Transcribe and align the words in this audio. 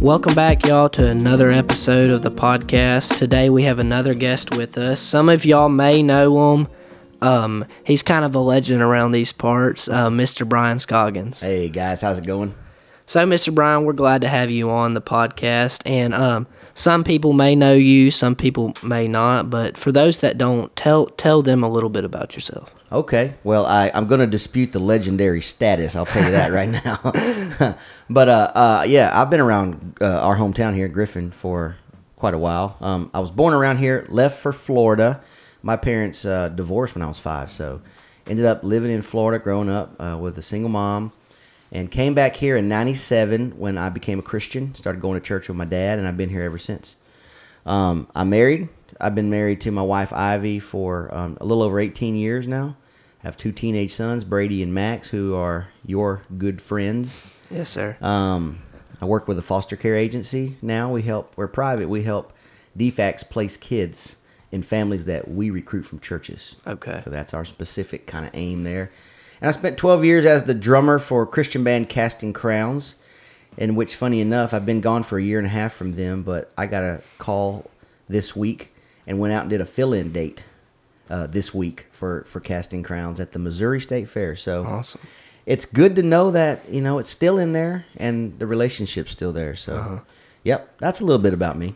Welcome 0.00 0.36
back, 0.36 0.64
y'all, 0.64 0.88
to 0.90 1.08
another 1.08 1.50
episode 1.50 2.10
of 2.10 2.22
the 2.22 2.30
podcast. 2.30 3.16
Today 3.16 3.50
we 3.50 3.64
have 3.64 3.80
another 3.80 4.14
guest 4.14 4.54
with 4.54 4.78
us. 4.78 5.00
Some 5.00 5.28
of 5.28 5.44
y'all 5.44 5.68
may 5.68 6.04
know 6.04 6.54
him. 6.54 6.68
Um, 7.20 7.64
he's 7.82 8.04
kind 8.04 8.24
of 8.24 8.32
a 8.32 8.38
legend 8.38 8.80
around 8.80 9.10
these 9.10 9.32
parts, 9.32 9.88
uh, 9.88 10.08
Mr. 10.08 10.48
Brian 10.48 10.78
Scoggins. 10.78 11.40
Hey 11.40 11.68
guys, 11.68 12.02
how's 12.02 12.20
it 12.20 12.26
going? 12.26 12.54
So, 13.06 13.26
Mr. 13.26 13.52
Brian, 13.52 13.84
we're 13.84 13.92
glad 13.92 14.20
to 14.20 14.28
have 14.28 14.52
you 14.52 14.70
on 14.70 14.94
the 14.94 15.02
podcast. 15.02 15.82
And 15.84 16.14
um, 16.14 16.46
some 16.74 17.02
people 17.02 17.32
may 17.32 17.56
know 17.56 17.74
you, 17.74 18.12
some 18.12 18.36
people 18.36 18.74
may 18.84 19.08
not. 19.08 19.50
But 19.50 19.76
for 19.76 19.90
those 19.90 20.20
that 20.20 20.38
don't, 20.38 20.74
tell 20.76 21.06
tell 21.06 21.42
them 21.42 21.64
a 21.64 21.68
little 21.68 21.90
bit 21.90 22.04
about 22.04 22.36
yourself. 22.36 22.72
Okay, 22.90 23.34
well 23.44 23.66
I 23.66 23.90
I'm 23.92 24.06
gonna 24.06 24.26
dispute 24.26 24.72
the 24.72 24.78
legendary 24.78 25.42
status. 25.42 25.94
I'll 25.94 26.06
tell 26.06 26.24
you 26.24 26.30
that 26.30 26.52
right 26.52 26.70
now. 26.70 27.76
but 28.10 28.28
uh, 28.28 28.52
uh, 28.54 28.84
yeah, 28.88 29.10
I've 29.12 29.28
been 29.28 29.40
around 29.40 29.98
uh, 30.00 30.20
our 30.20 30.36
hometown 30.36 30.74
here, 30.74 30.88
Griffin, 30.88 31.30
for 31.30 31.76
quite 32.16 32.32
a 32.32 32.38
while. 32.38 32.78
Um, 32.80 33.10
I 33.12 33.20
was 33.20 33.30
born 33.30 33.52
around 33.52 33.76
here, 33.76 34.06
left 34.08 34.40
for 34.40 34.54
Florida. 34.54 35.20
My 35.62 35.76
parents 35.76 36.24
uh, 36.24 36.48
divorced 36.48 36.94
when 36.94 37.02
I 37.02 37.08
was 37.08 37.18
five, 37.18 37.50
so 37.50 37.82
ended 38.26 38.46
up 38.46 38.64
living 38.64 38.90
in 38.90 39.02
Florida, 39.02 39.42
growing 39.42 39.68
up 39.68 39.94
uh, 40.00 40.16
with 40.18 40.38
a 40.38 40.42
single 40.42 40.70
mom, 40.70 41.12
and 41.70 41.90
came 41.90 42.14
back 42.14 42.36
here 42.36 42.56
in 42.56 42.68
'97 42.68 43.58
when 43.58 43.76
I 43.76 43.90
became 43.90 44.18
a 44.18 44.22
Christian. 44.22 44.74
Started 44.74 45.02
going 45.02 45.20
to 45.20 45.26
church 45.26 45.48
with 45.48 45.58
my 45.58 45.66
dad, 45.66 45.98
and 45.98 46.08
I've 46.08 46.16
been 46.16 46.30
here 46.30 46.42
ever 46.42 46.58
since. 46.58 46.96
Um, 47.66 48.08
I'm 48.14 48.30
married. 48.30 48.70
I've 49.00 49.14
been 49.14 49.30
married 49.30 49.60
to 49.62 49.70
my 49.70 49.82
wife 49.82 50.12
Ivy 50.12 50.58
for 50.58 51.14
um, 51.14 51.38
a 51.40 51.44
little 51.44 51.62
over 51.62 51.78
18 51.78 52.16
years 52.16 52.48
now. 52.48 52.76
I 53.22 53.26
have 53.26 53.36
two 53.36 53.52
teenage 53.52 53.92
sons, 53.92 54.24
Brady 54.24 54.62
and 54.62 54.72
Max, 54.72 55.08
who 55.08 55.34
are 55.34 55.68
your 55.84 56.22
good 56.36 56.60
friends. 56.60 57.24
Yes, 57.50 57.70
sir. 57.70 57.96
Um, 58.00 58.60
I 59.00 59.04
work 59.04 59.28
with 59.28 59.38
a 59.38 59.42
foster 59.42 59.76
care 59.76 59.96
agency 59.96 60.56
now. 60.62 60.90
We 60.90 61.02
help. 61.02 61.32
We're 61.36 61.48
private. 61.48 61.88
We 61.88 62.02
help 62.02 62.32
DFACs 62.76 63.28
place 63.28 63.56
kids 63.56 64.16
in 64.50 64.62
families 64.62 65.04
that 65.04 65.28
we 65.28 65.50
recruit 65.50 65.84
from 65.84 66.00
churches. 66.00 66.56
Okay. 66.66 67.00
So 67.04 67.10
that's 67.10 67.34
our 67.34 67.44
specific 67.44 68.06
kind 68.06 68.24
of 68.26 68.30
aim 68.34 68.64
there. 68.64 68.90
And 69.40 69.48
I 69.48 69.52
spent 69.52 69.78
12 69.78 70.04
years 70.04 70.26
as 70.26 70.44
the 70.44 70.54
drummer 70.54 70.98
for 70.98 71.24
Christian 71.26 71.62
band 71.62 71.88
Casting 71.88 72.32
Crowns, 72.32 72.94
in 73.56 73.76
which, 73.76 73.94
funny 73.94 74.20
enough, 74.20 74.52
I've 74.52 74.66
been 74.66 74.80
gone 74.80 75.02
for 75.02 75.18
a 75.18 75.22
year 75.22 75.38
and 75.38 75.46
a 75.46 75.50
half 75.50 75.72
from 75.72 75.92
them, 75.92 76.22
but 76.22 76.52
I 76.56 76.66
got 76.66 76.82
a 76.82 77.02
call 77.18 77.70
this 78.08 78.34
week 78.34 78.72
and 79.08 79.18
went 79.18 79.32
out 79.32 79.40
and 79.40 79.50
did 79.50 79.60
a 79.60 79.64
fill-in 79.66 80.12
date 80.12 80.44
uh, 81.10 81.26
this 81.26 81.52
week 81.54 81.86
for 81.90 82.22
for 82.28 82.38
Casting 82.40 82.82
Crowns 82.84 83.18
at 83.18 83.32
the 83.32 83.38
Missouri 83.40 83.80
State 83.80 84.08
Fair. 84.08 84.36
So 84.36 84.64
Awesome. 84.64 85.00
it's 85.46 85.64
good 85.64 85.96
to 85.96 86.02
know 86.02 86.30
that 86.30 86.68
you 86.68 86.80
know 86.80 86.98
it's 86.98 87.10
still 87.10 87.38
in 87.38 87.52
there 87.52 87.86
and 87.96 88.38
the 88.38 88.46
relationship's 88.46 89.10
still 89.12 89.32
there. 89.32 89.56
So, 89.56 89.76
Uh-huh. 89.76 89.98
yep, 90.44 90.76
that's 90.78 91.00
a 91.00 91.04
little 91.04 91.22
bit 91.22 91.34
about 91.34 91.56
me. 91.58 91.74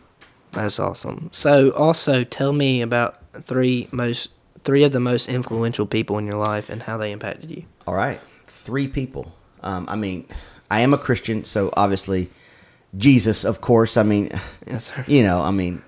That's 0.51 0.79
awesome. 0.79 1.29
So, 1.33 1.71
also 1.71 2.23
tell 2.23 2.53
me 2.53 2.81
about 2.83 3.17
three 3.45 3.87
most 3.91 4.29
three 4.63 4.83
of 4.85 4.91
the 4.93 4.99
most 4.99 5.27
influential 5.27 5.85
people 5.87 6.17
in 6.19 6.25
your 6.27 6.37
life 6.37 6.69
and 6.69 6.83
how 6.83 6.95
they 6.97 7.11
impacted 7.11 7.49
you. 7.51 7.63
All 7.87 7.95
right, 7.95 8.21
three 8.47 8.87
people. 8.87 9.33
Um, 9.63 9.85
I 9.89 9.95
mean, 9.95 10.25
I 10.69 10.81
am 10.81 10.93
a 10.93 10.97
Christian, 10.97 11.43
so 11.43 11.71
obviously 11.75 12.29
Jesus, 12.95 13.43
of 13.43 13.59
course. 13.61 13.97
I 13.97 14.03
mean, 14.03 14.29
Yes, 14.67 14.91
sir. 14.93 15.03
you 15.07 15.23
know, 15.23 15.41
I 15.41 15.49
mean, 15.51 15.81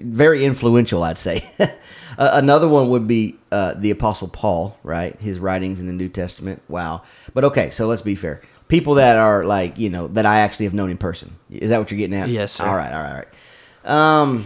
very 0.00 0.44
influential, 0.44 1.02
I'd 1.02 1.18
say. 1.18 1.48
Uh, 2.18 2.32
Another 2.34 2.68
one 2.68 2.90
would 2.90 3.08
be 3.08 3.38
uh, 3.50 3.72
the 3.72 3.90
Apostle 3.90 4.28
Paul, 4.28 4.76
right? 4.82 5.18
His 5.18 5.38
writings 5.38 5.80
in 5.80 5.86
the 5.86 5.94
New 5.94 6.10
Testament. 6.10 6.60
Wow. 6.68 7.04
But 7.32 7.44
okay, 7.44 7.70
so 7.70 7.86
let's 7.86 8.02
be 8.02 8.14
fair. 8.14 8.42
People 8.68 8.96
that 8.96 9.16
are 9.16 9.46
like, 9.46 9.78
you 9.78 9.88
know, 9.88 10.08
that 10.08 10.26
I 10.26 10.40
actually 10.40 10.66
have 10.66 10.74
known 10.74 10.90
in 10.90 10.98
person. 10.98 11.36
Is 11.48 11.70
that 11.70 11.78
what 11.78 11.90
you're 11.90 11.96
getting 11.96 12.18
at? 12.18 12.28
Yes, 12.28 12.52
sir. 12.52 12.66
All 12.66 12.76
right, 12.76 12.92
all 12.92 13.00
right, 13.02 13.08
all 13.08 13.16
right. 13.16 14.20
Um, 14.22 14.44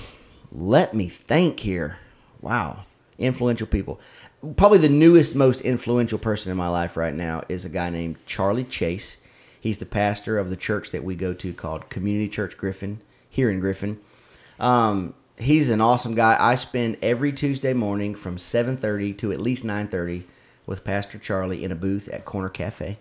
let 0.52 0.94
me 0.94 1.08
think 1.08 1.58
here. 1.58 1.98
Wow. 2.40 2.84
Influential 3.18 3.66
people. 3.66 4.00
Probably 4.56 4.78
the 4.78 4.88
newest, 4.88 5.34
most 5.34 5.60
influential 5.62 6.18
person 6.20 6.52
in 6.52 6.56
my 6.56 6.68
life 6.68 6.96
right 6.96 7.14
now 7.14 7.42
is 7.48 7.64
a 7.64 7.68
guy 7.68 7.90
named 7.90 8.16
Charlie 8.26 8.62
Chase. 8.62 9.16
He's 9.60 9.78
the 9.78 9.86
pastor 9.86 10.38
of 10.38 10.50
the 10.50 10.56
church 10.56 10.92
that 10.92 11.02
we 11.02 11.16
go 11.16 11.34
to 11.34 11.52
called 11.52 11.88
Community 11.90 12.28
Church 12.28 12.56
Griffin, 12.56 13.00
here 13.28 13.50
in 13.50 13.58
Griffin. 13.58 13.98
Um, 14.60 15.14
he's 15.38 15.70
an 15.70 15.80
awesome 15.80 16.14
guy. 16.14 16.36
I 16.38 16.54
spend 16.54 16.96
every 17.02 17.32
Tuesday 17.32 17.72
morning 17.72 18.14
from 18.14 18.36
7:30 18.36 19.16
to 19.18 19.32
at 19.32 19.40
least 19.40 19.64
9:30 19.64 20.24
with 20.66 20.84
Pastor 20.84 21.18
Charlie 21.18 21.64
in 21.64 21.70
a 21.72 21.76
booth 21.76 22.08
at 22.08 22.24
Corner 22.24 22.48
Cafe. 22.48 22.98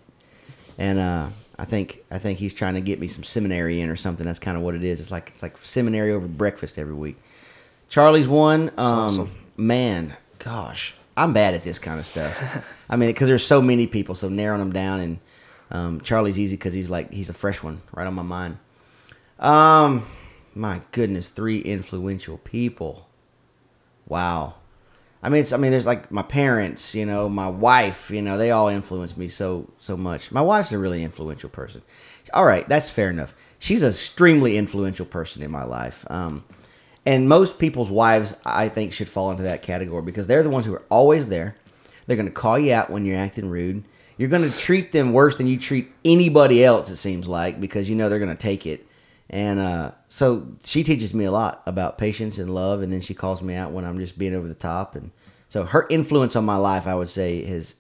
And 0.77 0.99
uh, 0.99 1.29
I 1.57 1.65
think 1.65 2.03
I 2.11 2.19
think 2.19 2.39
he's 2.39 2.53
trying 2.53 2.75
to 2.75 2.81
get 2.81 2.99
me 2.99 3.07
some 3.07 3.23
seminary 3.23 3.81
in 3.81 3.89
or 3.89 3.95
something. 3.95 4.25
That's 4.25 4.39
kind 4.39 4.57
of 4.57 4.63
what 4.63 4.75
it 4.75 4.83
is. 4.83 4.99
It's 4.99 5.11
like 5.11 5.31
it's 5.33 5.41
like 5.41 5.57
seminary 5.57 6.11
over 6.11 6.27
breakfast 6.27 6.77
every 6.77 6.93
week. 6.93 7.17
Charlie's 7.89 8.27
one. 8.27 8.69
Um, 8.77 8.77
awesome. 8.77 9.31
Man, 9.57 10.17
gosh, 10.39 10.95
I'm 11.15 11.33
bad 11.33 11.53
at 11.53 11.63
this 11.63 11.79
kind 11.79 11.99
of 11.99 12.05
stuff. 12.05 12.65
I 12.89 12.97
mean, 12.97 13.09
because 13.09 13.27
there's 13.27 13.45
so 13.45 13.61
many 13.61 13.87
people, 13.87 14.15
so 14.15 14.27
narrowing 14.27 14.59
them 14.59 14.73
down. 14.73 14.99
And 14.99 15.19
um, 15.71 16.01
Charlie's 16.01 16.39
easy 16.39 16.57
because 16.57 16.73
he's 16.73 16.89
like 16.89 17.13
he's 17.13 17.29
a 17.29 17.33
fresh 17.33 17.63
one 17.63 17.81
right 17.93 18.05
on 18.05 18.13
my 18.13 18.21
mind. 18.21 18.57
Um, 19.39 20.05
my 20.55 20.81
goodness, 20.91 21.27
three 21.27 21.59
influential 21.59 22.37
people. 22.39 23.07
Wow. 24.07 24.55
I 25.21 25.29
mean, 25.29 25.41
it's, 25.41 25.53
I 25.53 25.57
mean, 25.57 25.71
there's 25.71 25.85
like 25.85 26.11
my 26.11 26.21
parents, 26.21 26.95
you 26.95 27.05
know, 27.05 27.27
my 27.27 27.47
wife, 27.47 28.11
you 28.11 28.21
know, 28.21 28.37
they 28.37 28.51
all 28.51 28.67
influence 28.67 29.17
me 29.17 29.27
so 29.27 29.69
so 29.79 29.97
much. 29.97 30.31
My 30.31 30.41
wife's 30.41 30.71
a 30.71 30.77
really 30.77 31.03
influential 31.03 31.49
person. 31.49 31.81
All 32.33 32.45
right, 32.45 32.67
that's 32.69 32.89
fair 32.89 33.09
enough. 33.09 33.35
She's 33.59 33.81
a 33.81 33.89
extremely 33.89 34.57
influential 34.57 35.05
person 35.05 35.41
in 35.41 35.51
my 35.51 35.63
life. 35.63 36.05
Um, 36.09 36.43
and 37.05 37.29
most 37.29 37.59
people's 37.59 37.89
wives, 37.89 38.35
I 38.45 38.69
think, 38.69 38.93
should 38.93 39.09
fall 39.09 39.31
into 39.31 39.43
that 39.43 39.61
category 39.61 40.01
because 40.01 40.27
they're 40.27 40.43
the 40.43 40.49
ones 40.49 40.65
who 40.65 40.73
are 40.73 40.85
always 40.89 41.27
there. 41.27 41.55
They're 42.05 42.17
going 42.17 42.27
to 42.27 42.31
call 42.31 42.57
you 42.59 42.73
out 42.73 42.89
when 42.89 43.05
you're 43.05 43.17
acting 43.17 43.49
rude. 43.49 43.83
You're 44.17 44.29
going 44.29 44.49
to 44.49 44.57
treat 44.57 44.91
them 44.91 45.11
worse 45.11 45.35
than 45.35 45.47
you 45.47 45.59
treat 45.59 45.91
anybody 46.03 46.63
else, 46.63 46.89
it 46.89 46.97
seems 46.97 47.27
like, 47.27 47.59
because 47.59 47.89
you 47.89 47.95
know 47.95 48.09
they're 48.09 48.19
going 48.19 48.29
to 48.29 48.35
take 48.35 48.65
it. 48.65 48.84
And 49.29 49.59
uh, 49.59 49.91
so 50.07 50.47
she 50.63 50.83
teaches 50.83 51.13
me 51.13 51.25
a 51.25 51.31
lot 51.31 51.63
about 51.65 51.97
patience 51.97 52.37
and 52.37 52.53
love, 52.53 52.81
and 52.81 52.93
then 52.93 53.01
she 53.01 53.13
calls 53.13 53.41
me 53.41 53.55
out 53.55 53.71
when 53.71 53.83
I'm 53.83 53.97
just 53.99 54.17
being 54.17 54.35
over 54.35 54.47
the 54.47 54.53
top. 54.53 54.95
And 54.95 55.11
so 55.49 55.65
her 55.65 55.87
influence 55.89 56.35
on 56.35 56.45
my 56.45 56.57
life, 56.57 56.85
I 56.85 56.93
would 56.95 57.09
say, 57.09 57.39
is 57.39 57.75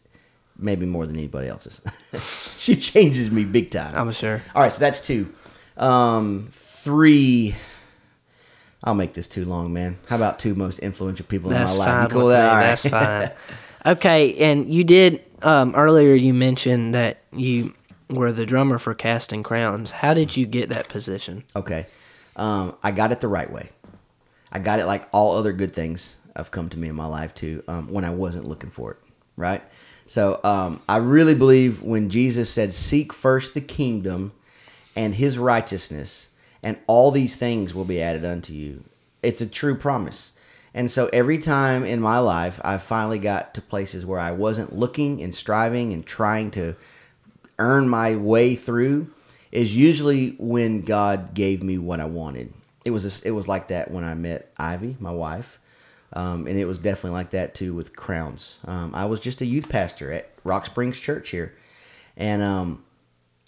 maybe 0.57 0.85
more 0.85 1.05
than 1.05 1.15
anybody 1.15 1.47
else's. 1.47 1.81
she 2.63 2.75
changes 2.75 3.29
me 3.29 3.43
big 3.45 3.69
time. 3.71 3.95
I'm 3.95 4.11
sure. 4.11 4.41
All 4.55 4.63
right, 4.63 4.71
so 4.71 4.79
that's 4.79 5.05
two. 5.05 5.33
Um, 5.77 6.47
three. 6.51 7.55
I'll 8.83 8.95
make 8.95 9.13
this 9.13 9.27
too 9.27 9.45
long, 9.45 9.73
man. 9.73 9.97
How 10.07 10.15
about 10.15 10.39
two 10.39 10.55
most 10.55 10.79
influential 10.79 11.25
people 11.25 11.49
That's 11.49 11.73
in 11.73 11.79
my 11.79 11.85
life? 11.85 11.93
fine 11.95 12.09
cool 12.09 12.25
with 12.25 12.27
me. 12.27 12.31
that? 12.33 12.49
All 12.49 12.55
right. 12.55 12.63
That's 12.67 12.87
fine. 12.87 13.31
Okay, 13.87 14.33
and 14.37 14.67
you 14.73 14.83
did 14.83 15.23
um, 15.43 15.75
earlier. 15.75 16.15
You 16.15 16.33
mentioned 16.33 16.95
that 16.95 17.21
you 17.33 17.75
were 18.09 18.31
the 18.31 18.45
drummer 18.45 18.79
for 18.79 18.93
Casting 18.93 19.43
Crowns. 19.43 19.91
How 19.91 20.13
did 20.13 20.37
you 20.37 20.45
get 20.45 20.69
that 20.69 20.89
position? 20.89 21.43
Okay. 21.55 21.87
Um, 22.35 22.75
I 22.83 22.91
got 22.91 23.11
it 23.11 23.21
the 23.21 23.27
right 23.27 23.51
way. 23.51 23.69
I 24.51 24.59
got 24.59 24.79
it 24.79 24.85
like 24.85 25.07
all 25.11 25.37
other 25.37 25.53
good 25.53 25.73
things 25.73 26.17
have 26.35 26.51
come 26.51 26.69
to 26.69 26.77
me 26.77 26.89
in 26.89 26.95
my 26.95 27.05
life 27.05 27.33
too, 27.33 27.63
um, 27.67 27.89
when 27.89 28.03
I 28.03 28.09
wasn't 28.09 28.47
looking 28.47 28.69
for 28.69 28.91
it. 28.91 28.97
Right? 29.37 29.63
So 30.05 30.39
um, 30.43 30.81
I 30.87 30.97
really 30.97 31.35
believe 31.35 31.81
when 31.81 32.09
Jesus 32.09 32.49
said, 32.49 32.73
Seek 32.73 33.11
first 33.11 33.53
the 33.53 33.61
kingdom 33.61 34.33
and 34.95 35.15
his 35.15 35.37
righteousness, 35.37 36.29
and 36.61 36.77
all 36.87 37.11
these 37.11 37.35
things 37.35 37.73
will 37.73 37.85
be 37.85 38.01
added 38.01 38.23
unto 38.23 38.53
you. 38.53 38.83
It's 39.23 39.41
a 39.41 39.47
true 39.47 39.75
promise. 39.75 40.33
And 40.73 40.91
so 40.91 41.09
every 41.13 41.37
time 41.37 41.85
in 41.85 42.01
my 42.01 42.19
life, 42.19 42.59
I 42.63 42.77
finally 42.77 43.19
got 43.19 43.53
to 43.53 43.61
places 43.61 44.05
where 44.05 44.19
I 44.19 44.31
wasn't 44.31 44.75
looking 44.75 45.21
and 45.21 45.33
striving 45.33 45.93
and 45.93 46.05
trying 46.05 46.51
to 46.51 46.75
earn 47.59 47.87
my 47.87 48.15
way 48.15 48.55
through 48.55 49.11
is 49.51 49.75
usually 49.75 50.35
when 50.37 50.81
God 50.81 51.33
gave 51.33 51.63
me 51.63 51.77
what 51.77 51.99
I 51.99 52.05
wanted. 52.05 52.53
It 52.83 52.91
was 52.91 53.21
it 53.23 53.31
was 53.31 53.47
like 53.47 53.69
that 53.69 53.89
when 53.89 54.03
I 54.03 54.13
met 54.13 54.51
Ivy, 54.57 54.97
my 54.99 55.11
wife, 55.11 55.59
um, 56.13 56.45
and 56.45 56.59
it 56.59 56.65
was 56.65 56.77
definitely 56.77 57.17
like 57.17 57.31
that 57.31 57.55
too 57.55 57.73
with 57.73 57.95
Crowns. 57.95 58.59
Um, 58.65 58.93
I 58.93 59.05
was 59.05 59.19
just 59.19 59.41
a 59.41 59.45
youth 59.45 59.69
pastor 59.69 60.11
at 60.11 60.31
Rock 60.43 60.65
Springs 60.65 60.99
Church 60.99 61.29
here, 61.29 61.55
and 62.15 62.43
um, 62.43 62.83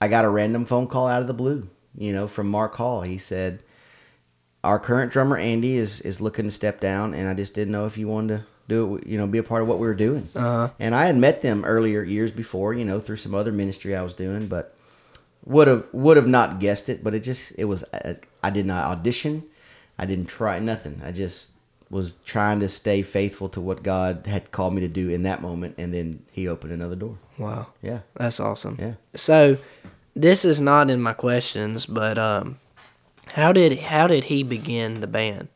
I 0.02 0.08
got 0.08 0.26
a 0.26 0.30
random 0.30 0.66
phone 0.66 0.88
call 0.88 1.08
out 1.08 1.22
of 1.22 1.28
the 1.28 1.34
blue, 1.34 1.70
you 1.96 2.14
know, 2.14 2.28
from 2.28 2.48
Mark 2.50 2.76
Hall. 2.76 3.02
He 3.02 3.20
said, 3.20 3.62
"Our 4.64 4.80
current 4.80 5.12
drummer 5.12 5.38
Andy 5.38 5.76
is 5.76 6.02
is 6.02 6.20
looking 6.20 6.46
to 6.46 6.52
step 6.52 6.80
down, 6.80 7.14
and 7.14 7.30
I 7.30 7.36
just 7.36 7.54
didn't 7.54 7.74
know 7.74 7.86
if 7.86 7.98
you 7.98 8.08
wanted 8.08 8.40
to 8.40 8.46
do 8.68 8.98
it, 8.98 9.08
you 9.08 9.18
know, 9.18 9.28
be 9.28 9.38
a 9.38 9.44
part 9.44 9.62
of 9.62 9.68
what 9.68 9.80
we 9.80 9.88
were 9.88 9.96
doing." 9.96 10.28
Uh-huh. 10.36 10.70
And 10.80 10.96
I 10.96 11.06
had 11.06 11.18
met 11.18 11.42
them 11.42 11.66
earlier 11.66 12.04
years 12.04 12.32
before, 12.32 12.74
you 12.74 12.86
know, 12.86 13.00
through 13.00 13.18
some 13.18 13.36
other 13.36 13.52
ministry 13.52 13.96
I 13.96 14.02
was 14.02 14.14
doing, 14.14 14.48
but 14.48 14.76
would 15.46 15.68
have 15.68 15.86
would 15.92 16.18
have 16.18 16.28
not 16.28 16.60
guessed 16.60 16.90
it. 16.90 17.04
But 17.04 17.14
it 17.14 17.22
just 17.22 17.54
it 17.58 17.66
was 17.66 17.84
I 18.44 18.50
did 18.50 18.66
not 18.66 18.86
audition, 18.86 19.44
I 19.98 20.06
didn't 20.06 20.28
try 20.28 20.60
nothing. 20.60 21.02
I 21.04 21.12
just 21.12 21.52
was 21.90 22.16
trying 22.26 22.60
to 22.60 22.68
stay 22.68 23.02
faithful 23.02 23.48
to 23.50 23.62
what 23.62 23.82
God 23.82 24.28
had 24.28 24.52
called 24.52 24.74
me 24.74 24.82
to 24.82 24.90
do 24.90 25.10
in 25.10 25.24
that 25.24 25.42
moment, 25.42 25.76
and 25.78 25.94
then 25.94 26.26
He 26.32 26.48
opened 26.48 26.74
another 26.74 26.96
door. 26.96 27.18
Wow, 27.38 27.68
Yeah, 27.82 28.00
that's 28.16 28.40
awesome. 28.40 28.78
Yeah. 28.80 28.94
So 29.16 29.58
this 30.16 30.44
is 30.44 30.60
not 30.60 30.90
in 30.90 31.02
my 31.02 31.14
questions, 31.14 31.86
but 31.86 32.18
um, 32.18 32.60
how 33.28 33.52
did 33.52 33.80
how 33.80 34.08
did 34.08 34.26
he 34.26 34.44
begin 34.44 35.02
the 35.02 35.08
band? 35.08 35.48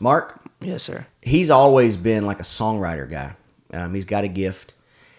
Mark, 0.00 0.40
Yes, 0.60 0.82
sir. 0.82 1.06
he's 1.22 1.50
always 1.50 1.96
been 1.96 2.26
like 2.26 2.40
a 2.40 2.44
songwriter 2.44 3.08
guy. 3.08 3.36
Um, 3.72 3.94
he's 3.94 4.04
got 4.04 4.24
a 4.24 4.28
gift, 4.28 4.74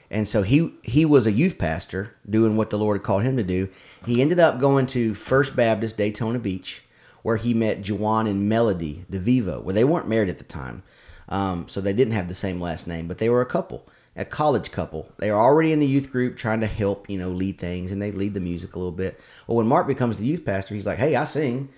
and 0.09 0.27
so 0.27 0.41
he 0.41 0.73
he 0.83 1.05
was 1.05 1.27
a 1.27 1.31
youth 1.31 1.57
pastor 1.57 2.15
doing 2.29 2.57
what 2.57 2.69
the 2.69 2.77
Lord 2.77 3.03
called 3.03 3.23
him 3.23 3.37
to 3.37 3.43
do. 3.43 3.69
He 4.05 4.21
ended 4.21 4.39
up 4.39 4.59
going 4.59 4.87
to 4.87 5.13
First 5.13 5.55
Baptist 5.55 5.97
Daytona 5.97 6.39
Beach, 6.39 6.83
where 7.21 7.37
he 7.37 7.53
met 7.53 7.87
Juan 7.87 8.25
and 8.25 8.51
Melodee 8.51 9.05
DeVevo. 9.11 9.61
Well, 9.61 9.75
they 9.75 9.83
weren't 9.83 10.07
married 10.07 10.29
at 10.29 10.37
the 10.39 10.43
time, 10.43 10.81
um, 11.29 11.67
so 11.67 11.81
they 11.81 11.93
didn't 11.93 12.13
have 12.13 12.27
the 12.29 12.35
same 12.35 12.59
last 12.59 12.87
name, 12.87 13.07
but 13.07 13.19
they 13.19 13.29
were 13.29 13.41
a 13.41 13.45
couple, 13.45 13.87
a 14.15 14.25
college 14.25 14.71
couple. 14.71 15.07
They 15.17 15.29
were 15.29 15.37
already 15.37 15.71
in 15.71 15.79
the 15.79 15.85
youth 15.87 16.11
group 16.11 16.35
trying 16.37 16.61
to 16.61 16.67
help, 16.67 17.09
you 17.09 17.19
know, 17.19 17.29
lead 17.29 17.59
things, 17.59 17.91
and 17.91 18.01
they 18.01 18.11
lead 18.11 18.33
the 18.33 18.39
music 18.39 18.75
a 18.75 18.79
little 18.79 18.91
bit. 18.91 19.19
Well, 19.45 19.57
when 19.57 19.67
Mark 19.67 19.85
becomes 19.87 20.17
the 20.17 20.25
youth 20.25 20.43
pastor, 20.45 20.73
he's 20.73 20.85
like, 20.87 20.97
"Hey, 20.97 21.15
I 21.15 21.25
sing." 21.25 21.69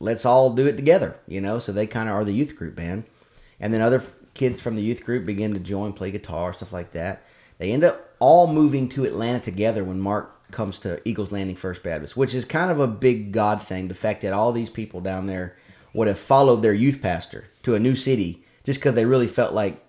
Let's 0.00 0.24
all 0.24 0.50
do 0.50 0.66
it 0.66 0.76
together, 0.76 1.16
you 1.26 1.40
know. 1.40 1.58
So 1.58 1.72
they 1.72 1.86
kind 1.86 2.08
of 2.08 2.14
are 2.14 2.24
the 2.24 2.32
youth 2.32 2.56
group 2.56 2.74
band, 2.74 3.04
and 3.60 3.72
then 3.72 3.80
other 3.80 3.98
f- 3.98 4.12
kids 4.34 4.60
from 4.60 4.76
the 4.76 4.82
youth 4.82 5.04
group 5.04 5.26
begin 5.26 5.54
to 5.54 5.60
join, 5.60 5.92
play 5.92 6.10
guitar, 6.10 6.52
stuff 6.52 6.72
like 6.72 6.92
that. 6.92 7.22
They 7.58 7.72
end 7.72 7.84
up 7.84 8.14
all 8.18 8.46
moving 8.46 8.88
to 8.90 9.04
Atlanta 9.04 9.40
together 9.40 9.82
when 9.84 10.00
Mark 10.00 10.32
comes 10.50 10.78
to 10.80 11.00
Eagles 11.08 11.32
Landing 11.32 11.56
First 11.56 11.82
Baptist, 11.82 12.16
which 12.16 12.34
is 12.34 12.44
kind 12.44 12.70
of 12.70 12.78
a 12.78 12.86
big 12.86 13.32
God 13.32 13.62
thing. 13.62 13.88
The 13.88 13.94
fact 13.94 14.22
that 14.22 14.32
all 14.32 14.52
these 14.52 14.70
people 14.70 15.00
down 15.00 15.26
there 15.26 15.56
would 15.92 16.08
have 16.08 16.18
followed 16.18 16.62
their 16.62 16.74
youth 16.74 17.00
pastor 17.00 17.46
to 17.62 17.74
a 17.74 17.78
new 17.78 17.94
city 17.94 18.44
just 18.64 18.78
because 18.78 18.94
they 18.94 19.04
really 19.06 19.26
felt 19.26 19.54
like 19.54 19.82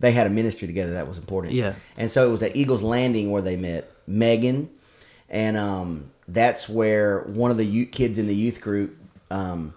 they 0.00 0.12
had 0.12 0.26
a 0.26 0.30
ministry 0.30 0.68
together 0.68 0.92
that 0.92 1.08
was 1.08 1.18
important. 1.18 1.54
Yeah. 1.54 1.74
And 1.96 2.10
so 2.10 2.28
it 2.28 2.30
was 2.30 2.42
at 2.42 2.56
Eagles 2.56 2.82
Landing 2.82 3.30
where 3.30 3.42
they 3.42 3.56
met 3.56 3.90
Megan, 4.06 4.68
and 5.30 5.56
um, 5.56 6.10
that's 6.28 6.68
where 6.68 7.20
one 7.22 7.50
of 7.50 7.56
the 7.56 7.64
youth, 7.64 7.90
kids 7.90 8.18
in 8.18 8.26
the 8.26 8.34
youth 8.34 8.60
group 8.60 8.98
um, 9.30 9.74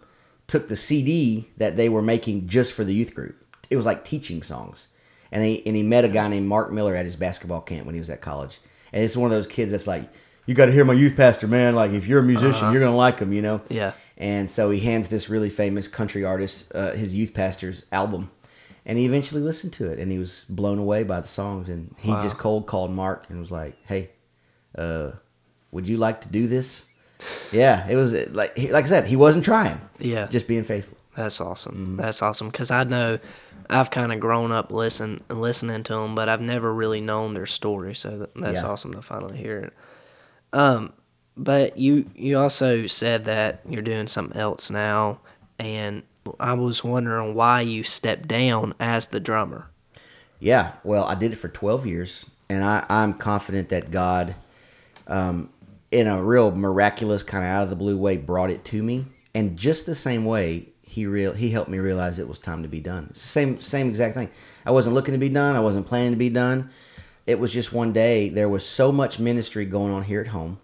took 0.47 0.67
the 0.67 0.75
CD 0.75 1.47
that 1.57 1.75
they 1.77 1.89
were 1.89 2.01
making 2.01 2.47
just 2.47 2.73
for 2.73 2.83
the 2.83 2.93
youth 2.93 3.13
group. 3.13 3.35
It 3.69 3.75
was 3.75 3.85
like 3.85 4.03
teaching 4.05 4.41
songs, 4.43 4.87
and 5.31 5.43
he 5.43 5.65
and 5.65 5.75
he 5.75 5.83
met 5.83 6.05
a 6.05 6.09
guy 6.09 6.27
named 6.27 6.47
Mark 6.47 6.71
Miller 6.71 6.95
at 6.95 7.05
his 7.05 7.15
basketball 7.15 7.61
camp 7.61 7.85
when 7.85 7.95
he 7.95 7.99
was 7.99 8.09
at 8.09 8.21
college. 8.21 8.59
And 8.93 9.03
it's 9.03 9.17
one 9.17 9.29
of 9.29 9.35
those 9.35 9.47
kids 9.47 9.71
that's 9.71 9.87
like, 9.87 10.09
you 10.45 10.55
got 10.55 10.67
to 10.67 10.71
hear 10.71 10.85
my 10.85 10.93
youth 10.93 11.17
pastor, 11.17 11.47
man. 11.47 11.75
Like 11.75 11.91
if 11.91 12.07
you're 12.07 12.19
a 12.21 12.23
musician, 12.23 12.71
you're 12.71 12.79
gonna 12.81 12.95
like 12.95 13.19
him, 13.19 13.33
you 13.33 13.41
know. 13.41 13.61
Yeah. 13.67 13.91
And 14.17 14.49
so 14.49 14.71
he 14.71 14.79
hands 14.79 15.09
this 15.09 15.29
really 15.29 15.49
famous 15.49 15.87
country 15.87 16.23
artist 16.23 16.71
uh, 16.73 16.91
his 16.93 17.13
youth 17.13 17.33
pastor's 17.33 17.85
album, 17.91 18.31
and 18.85 18.97
he 18.97 19.05
eventually 19.05 19.41
listened 19.41 19.73
to 19.73 19.91
it, 19.91 19.99
and 19.99 20.09
he 20.11 20.17
was 20.17 20.45
blown 20.47 20.79
away 20.79 21.03
by 21.03 21.19
the 21.19 21.27
songs. 21.27 21.67
And 21.67 21.93
he 21.99 22.11
Wow. 22.11 22.21
just 22.21 22.37
cold 22.37 22.65
called 22.65 22.91
Mark 22.91 23.25
and 23.29 23.39
was 23.39 23.51
like, 23.51 23.75
"Hey, 23.85 24.11
uh, 24.77 25.11
would 25.71 25.87
you 25.89 25.97
like 25.97 26.21
to 26.21 26.29
do 26.29 26.47
this?" 26.47 26.85
Yeah, 27.51 27.87
it 27.87 27.95
was 27.95 28.13
like 28.29 28.55
he- 28.57 28.71
like 28.71 28.85
I 28.85 28.87
said, 28.87 29.05
he 29.05 29.15
wasn't 29.15 29.43
trying, 29.45 29.79
Yeah. 29.99 30.27
just 30.27 30.47
being 30.47 30.63
faithful. 30.63 30.97
That's 31.15 31.41
awesome. 31.41 31.73
Mm-hmm. 31.75 31.95
That's 31.97 32.21
awesome 32.21 32.49
because 32.49 32.69
I 32.71 32.83
know 32.83 33.19
I've 33.69 33.89
kind 33.89 34.13
of 34.13 34.19
grown 34.19 34.51
up 34.51 34.71
listen 34.71 35.21
listening 35.29 35.83
to 35.83 35.93
them, 35.95 36.13
but 36.15 36.29
I've 36.29 36.41
never 36.41 36.71
really 36.73 37.01
known 37.01 37.33
their 37.33 37.47
story. 37.47 37.95
So 37.95 38.29
that's 38.35 38.61
Yeah. 38.61 38.67
awesome 38.69 38.93
to 38.93 39.01
finally 39.01 39.37
hear 39.37 39.59
it. 39.59 39.73
Um, 40.53 40.93
but 41.35 41.77
you 41.77 42.05
you 42.15 42.37
also 42.37 42.85
said 42.85 43.25
that 43.25 43.61
you're 43.67 43.81
doing 43.81 44.07
something 44.07 44.39
else 44.39 44.69
now, 44.69 45.19
and 45.59 46.03
I 46.39 46.53
was 46.53 46.83
wondering 46.83 47.33
why 47.35 47.61
you 47.61 47.83
stepped 47.83 48.27
down 48.27 48.73
as 48.79 49.07
the 49.07 49.19
drummer. 49.19 49.69
Yeah, 50.39 50.73
well, 50.83 51.05
I 51.05 51.15
did 51.15 51.31
it 51.31 51.37
for 51.37 51.47
12 51.47 51.85
years, 51.87 52.25
and 52.49 52.63
I, 52.63 52.85
I'm 52.89 53.13
confident 53.15 53.69
that 53.69 53.89
God, 53.91 54.35
um, 55.07 55.49
in 55.91 56.07
a 56.07 56.21
real 56.23 56.51
miraculous 56.51 57.23
kind 57.23 57.43
of 57.43 57.49
out 57.49 57.63
of 57.63 57.69
the 57.69 57.75
blue 57.75 57.97
way, 57.97 58.17
brought 58.17 58.49
it 58.49 58.65
to 58.65 58.83
me. 58.83 59.05
And 59.33 59.57
just 59.57 59.85
the 59.85 59.95
same 59.95 60.25
way, 60.25 60.69
he 60.81 61.05
real 61.05 61.33
he 61.33 61.49
helped 61.49 61.69
me 61.69 61.77
realize 61.79 62.17
it 62.17 62.27
was 62.27 62.39
time 62.39 62.63
to 62.63 62.69
be 62.69 62.79
done. 62.79 63.07
It's 63.11 63.21
the 63.21 63.27
same 63.27 63.61
same 63.61 63.89
exact 63.89 64.15
thing. 64.15 64.29
I 64.65 64.71
wasn't 64.71 64.95
looking 64.95 65.13
to 65.13 65.17
be 65.19 65.29
done. 65.29 65.55
I 65.55 65.59
wasn't 65.59 65.85
planning 65.87 66.11
to 66.11 66.17
be 66.17 66.29
done. 66.29 66.69
It 67.25 67.39
was 67.39 67.51
just 67.51 67.73
one 67.73 67.91
day. 67.93 68.29
There 68.29 68.47
was 68.49 68.65
so 68.65 68.91
much 68.91 69.19
ministry 69.19 69.65
going 69.65 69.91
on 69.91 70.03
here 70.03 70.21
at 70.21 70.27
home. 70.27 70.59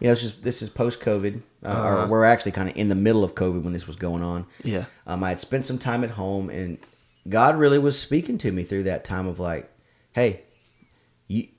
You 0.00 0.08
know, 0.08 0.12
it's 0.12 0.22
just 0.22 0.42
this 0.42 0.60
is 0.60 0.68
post 0.68 1.00
COVID, 1.00 1.40
uh, 1.64 1.68
Uh-huh. 1.68 1.88
or 2.04 2.06
we're 2.08 2.24
actually 2.24 2.50
kind 2.52 2.68
of 2.68 2.76
in 2.76 2.88
the 2.88 2.96
middle 2.96 3.22
of 3.22 3.34
COVID 3.36 3.62
when 3.62 3.72
this 3.72 3.86
was 3.86 3.94
going 3.96 4.22
on. 4.22 4.46
Yeah. 4.64 4.86
Um, 5.06 5.22
I 5.22 5.28
had 5.30 5.40
spent 5.40 5.64
some 5.66 5.78
time 5.78 6.02
at 6.02 6.10
home, 6.10 6.50
and 6.50 6.78
God 7.28 7.56
really 7.56 7.78
was 7.78 7.96
speaking 7.98 8.36
to 8.38 8.50
me 8.50 8.64
through 8.64 8.82
that 8.84 9.04
time 9.04 9.28
of 9.28 9.38
like, 9.38 9.70
"Hey, 10.12 10.42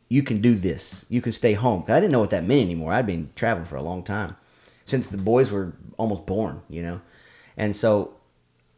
you 0.07 0.23
can 0.23 0.41
do 0.41 0.55
this. 0.55 1.05
You 1.09 1.21
can 1.21 1.31
stay 1.31 1.53
home. 1.53 1.83
I 1.87 1.99
didn't 1.99 2.11
know 2.11 2.19
what 2.19 2.29
that 2.31 2.45
meant 2.45 2.61
anymore. 2.61 2.93
I'd 2.93 3.07
been 3.07 3.29
traveling 3.35 3.65
for 3.65 3.75
a 3.75 3.83
long 3.83 4.03
time, 4.03 4.35
since 4.85 5.07
the 5.07 5.17
boys 5.17 5.51
were 5.51 5.73
almost 5.97 6.25
born, 6.25 6.61
you 6.69 6.81
know, 6.81 7.01
and 7.57 7.75
so 7.75 8.15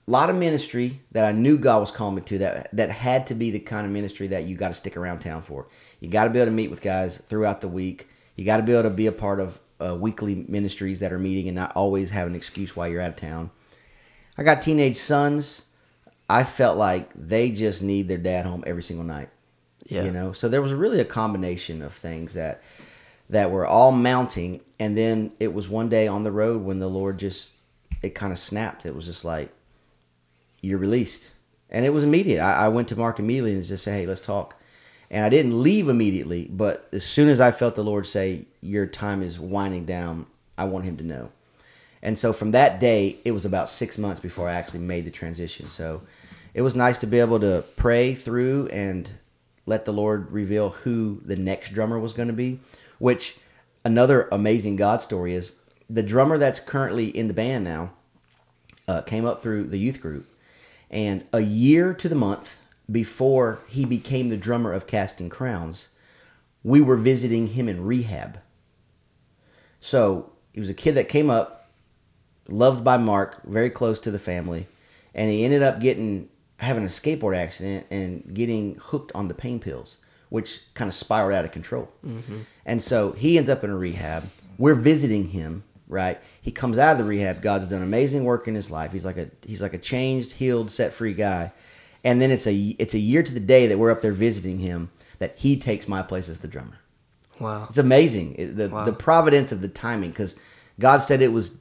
a 0.07 0.11
lot 0.11 0.29
of 0.29 0.37
ministry 0.37 1.01
that 1.11 1.25
I 1.25 1.33
knew 1.33 1.57
God 1.57 1.81
was 1.81 1.91
calling 1.91 2.15
me 2.15 2.21
to 2.21 2.37
that 2.37 2.69
that 2.73 2.89
had 2.89 3.27
to 3.27 3.33
be 3.33 3.51
the 3.51 3.59
kind 3.59 3.85
of 3.85 3.91
ministry 3.91 4.27
that 4.27 4.45
you 4.45 4.55
got 4.55 4.69
to 4.69 4.73
stick 4.73 4.95
around 4.95 5.19
town 5.19 5.41
for. 5.41 5.67
You 5.99 6.09
got 6.09 6.25
to 6.25 6.29
be 6.29 6.39
able 6.39 6.51
to 6.51 6.55
meet 6.55 6.69
with 6.69 6.81
guys 6.81 7.17
throughout 7.17 7.59
the 7.59 7.67
week. 7.67 8.07
You 8.35 8.45
got 8.45 8.57
to 8.57 8.63
be 8.63 8.71
able 8.71 8.83
to 8.83 8.89
be 8.89 9.07
a 9.07 9.11
part 9.11 9.39
of 9.39 9.59
uh, 9.81 9.95
weekly 9.95 10.45
ministries 10.47 10.99
that 10.99 11.11
are 11.11 11.19
meeting 11.19 11.47
and 11.47 11.55
not 11.55 11.75
always 11.75 12.11
have 12.11 12.27
an 12.27 12.35
excuse 12.35 12.75
why 12.75 12.87
you're 12.87 13.01
out 13.01 13.09
of 13.09 13.15
town. 13.17 13.51
I 14.37 14.43
got 14.43 14.61
teenage 14.61 14.95
sons. 14.95 15.63
I 16.29 16.43
felt 16.43 16.77
like 16.77 17.11
they 17.15 17.49
just 17.49 17.81
need 17.81 18.07
their 18.07 18.17
dad 18.17 18.45
home 18.45 18.63
every 18.65 18.83
single 18.83 19.05
night. 19.05 19.29
Yeah. 19.87 20.03
You 20.03 20.11
know, 20.11 20.33
so 20.33 20.49
there 20.49 20.61
was 20.61 20.73
really 20.73 20.99
a 20.99 21.05
combination 21.05 21.81
of 21.81 21.93
things 21.93 22.33
that 22.33 22.61
that 23.29 23.51
were 23.51 23.65
all 23.65 23.91
mounting, 23.91 24.61
and 24.79 24.97
then 24.97 25.31
it 25.39 25.53
was 25.53 25.67
one 25.67 25.89
day 25.89 26.07
on 26.07 26.23
the 26.23 26.31
road 26.31 26.63
when 26.63 26.79
the 26.79 26.89
Lord 26.89 27.19
just 27.19 27.53
it 28.01 28.15
kind 28.15 28.31
of 28.31 28.39
snapped. 28.39 28.85
It 28.85 28.95
was 28.95 29.05
just 29.05 29.25
like 29.25 29.49
you're 30.61 30.77
released, 30.77 31.31
and 31.69 31.85
it 31.85 31.93
was 31.93 32.03
immediate. 32.03 32.41
I, 32.41 32.65
I 32.65 32.67
went 32.67 32.87
to 32.89 32.95
Mark 32.95 33.19
immediately 33.19 33.53
and 33.53 33.63
just 33.63 33.83
said, 33.83 33.99
"Hey, 33.99 34.05
let's 34.05 34.21
talk." 34.21 34.55
And 35.09 35.23
I 35.23 35.29
didn't 35.29 35.63
leave 35.63 35.87
immediately, 35.87 36.49
but 36.51 36.89
as 36.91 37.05
soon 37.05 37.29
as 37.29 37.39
I 37.39 37.51
felt 37.51 37.75
the 37.75 37.83
Lord 37.83 38.05
say, 38.05 38.45
"Your 38.61 38.85
time 38.85 39.23
is 39.23 39.39
winding 39.39 39.85
down," 39.85 40.25
I 40.57 40.65
want 40.65 40.83
Him 40.83 40.97
to 40.97 41.03
know. 41.03 41.29
And 42.01 42.17
so 42.17 42.33
from 42.33 42.51
that 42.51 42.79
day, 42.79 43.17
it 43.25 43.31
was 43.31 43.45
about 43.45 43.69
six 43.69 43.97
months 43.97 44.19
before 44.19 44.49
I 44.49 44.53
actually 44.53 44.81
made 44.81 45.05
the 45.05 45.11
transition. 45.11 45.69
So 45.69 46.01
it 46.53 46.61
was 46.61 46.75
nice 46.75 46.97
to 46.99 47.07
be 47.07 47.19
able 47.19 47.39
to 47.39 47.63
pray 47.75 48.13
through 48.13 48.67
and 48.67 49.11
let 49.67 49.85
the 49.85 49.93
Lord 49.93 50.31
reveal 50.31 50.69
who 50.69 51.21
the 51.23 51.35
next 51.35 51.73
drummer 51.73 51.99
was 51.99 52.13
going 52.13 52.29
to 52.29 52.33
be. 52.33 52.59
Which 52.97 53.35
another 53.85 54.27
amazing 54.31 54.77
God 54.77 55.03
story 55.03 55.35
is 55.35 55.51
the 55.87 56.01
drummer 56.01 56.39
that's 56.39 56.59
currently 56.59 57.15
in 57.15 57.27
the 57.27 57.33
band 57.33 57.63
now 57.63 57.91
uh, 58.87 59.01
came 59.01 59.25
up 59.25 59.39
through 59.39 59.65
the 59.65 59.77
youth 59.77 60.01
group. 60.01 60.27
And 60.89 61.27
a 61.33 61.41
year 61.41 61.93
to 61.93 62.09
the 62.09 62.15
month 62.15 62.61
before 62.89 63.59
he 63.67 63.85
became 63.85 64.29
the 64.29 64.37
drummer 64.37 64.73
of 64.73 64.87
Casting 64.87 65.29
Crowns, 65.29 65.89
we 66.63 66.81
were 66.81 66.95
visiting 66.95 67.47
him 67.47 67.67
in 67.67 67.83
rehab. 67.83 68.39
So 69.79 70.31
he 70.53 70.59
was 70.61 70.69
a 70.69 70.73
kid 70.73 70.95
that 70.95 71.09
came 71.09 71.29
up, 71.29 71.69
loved 72.47 72.83
by 72.83 72.97
Mark, 72.97 73.43
very 73.43 73.69
close 73.69 73.99
to 73.99 74.11
the 74.11 74.19
family, 74.19 74.67
and 75.13 75.29
he 75.29 75.43
ended 75.43 75.61
up 75.61 75.81
getting 75.81 76.29
having 76.59 76.83
a 76.83 76.87
skateboard 76.87 77.35
accident 77.37 77.85
and 77.91 78.33
getting 78.33 78.75
hooked 78.81 79.11
on 79.13 79.27
the 79.27 79.33
pain 79.33 79.59
pills, 79.59 79.97
which 80.29 80.61
kind 80.73 80.87
of 80.87 80.93
spiraled 80.93 81.33
out 81.33 81.45
of 81.45 81.51
control. 81.51 81.91
Mm-hmm. 82.05 82.39
And 82.65 82.81
so 82.81 83.11
he 83.11 83.37
ends 83.37 83.49
up 83.49 83.63
in 83.63 83.69
a 83.69 83.77
rehab. 83.77 84.29
We're 84.57 84.75
visiting 84.75 85.27
him, 85.29 85.63
right? 85.87 86.19
He 86.41 86.51
comes 86.51 86.77
out 86.77 86.93
of 86.93 86.97
the 86.97 87.03
rehab. 87.03 87.41
God's 87.41 87.67
done 87.67 87.83
amazing 87.83 88.23
work 88.23 88.47
in 88.47 88.55
his 88.55 88.71
life. 88.71 88.91
He's 88.91 89.05
like 89.05 89.17
a 89.17 89.29
he's 89.45 89.61
like 89.61 89.73
a 89.73 89.77
changed, 89.77 90.33
healed, 90.33 90.71
set 90.71 90.93
free 90.93 91.13
guy. 91.13 91.51
And 92.03 92.21
then 92.21 92.31
it's 92.31 92.47
a 92.47 92.55
it's 92.79 92.93
a 92.93 92.99
year 92.99 93.21
to 93.23 93.33
the 93.33 93.39
day 93.39 93.67
that 93.67 93.77
we're 93.77 93.91
up 93.91 94.01
there 94.01 94.13
visiting 94.13 94.59
him 94.59 94.89
that 95.19 95.33
he 95.37 95.57
takes 95.57 95.87
my 95.87 96.01
place 96.01 96.27
as 96.29 96.39
the 96.39 96.47
drummer. 96.47 96.79
Wow. 97.39 97.67
It's 97.69 97.77
amazing 97.77 98.55
the 98.55 98.69
Wow. 98.69 98.85
the 98.85 98.93
providence 98.93 99.51
of 99.51 99.61
the 99.61 99.67
timing 99.67 100.09
because 100.09 100.35
God 100.79 100.97
said 100.97 101.21
it 101.21 101.31
was 101.31 101.57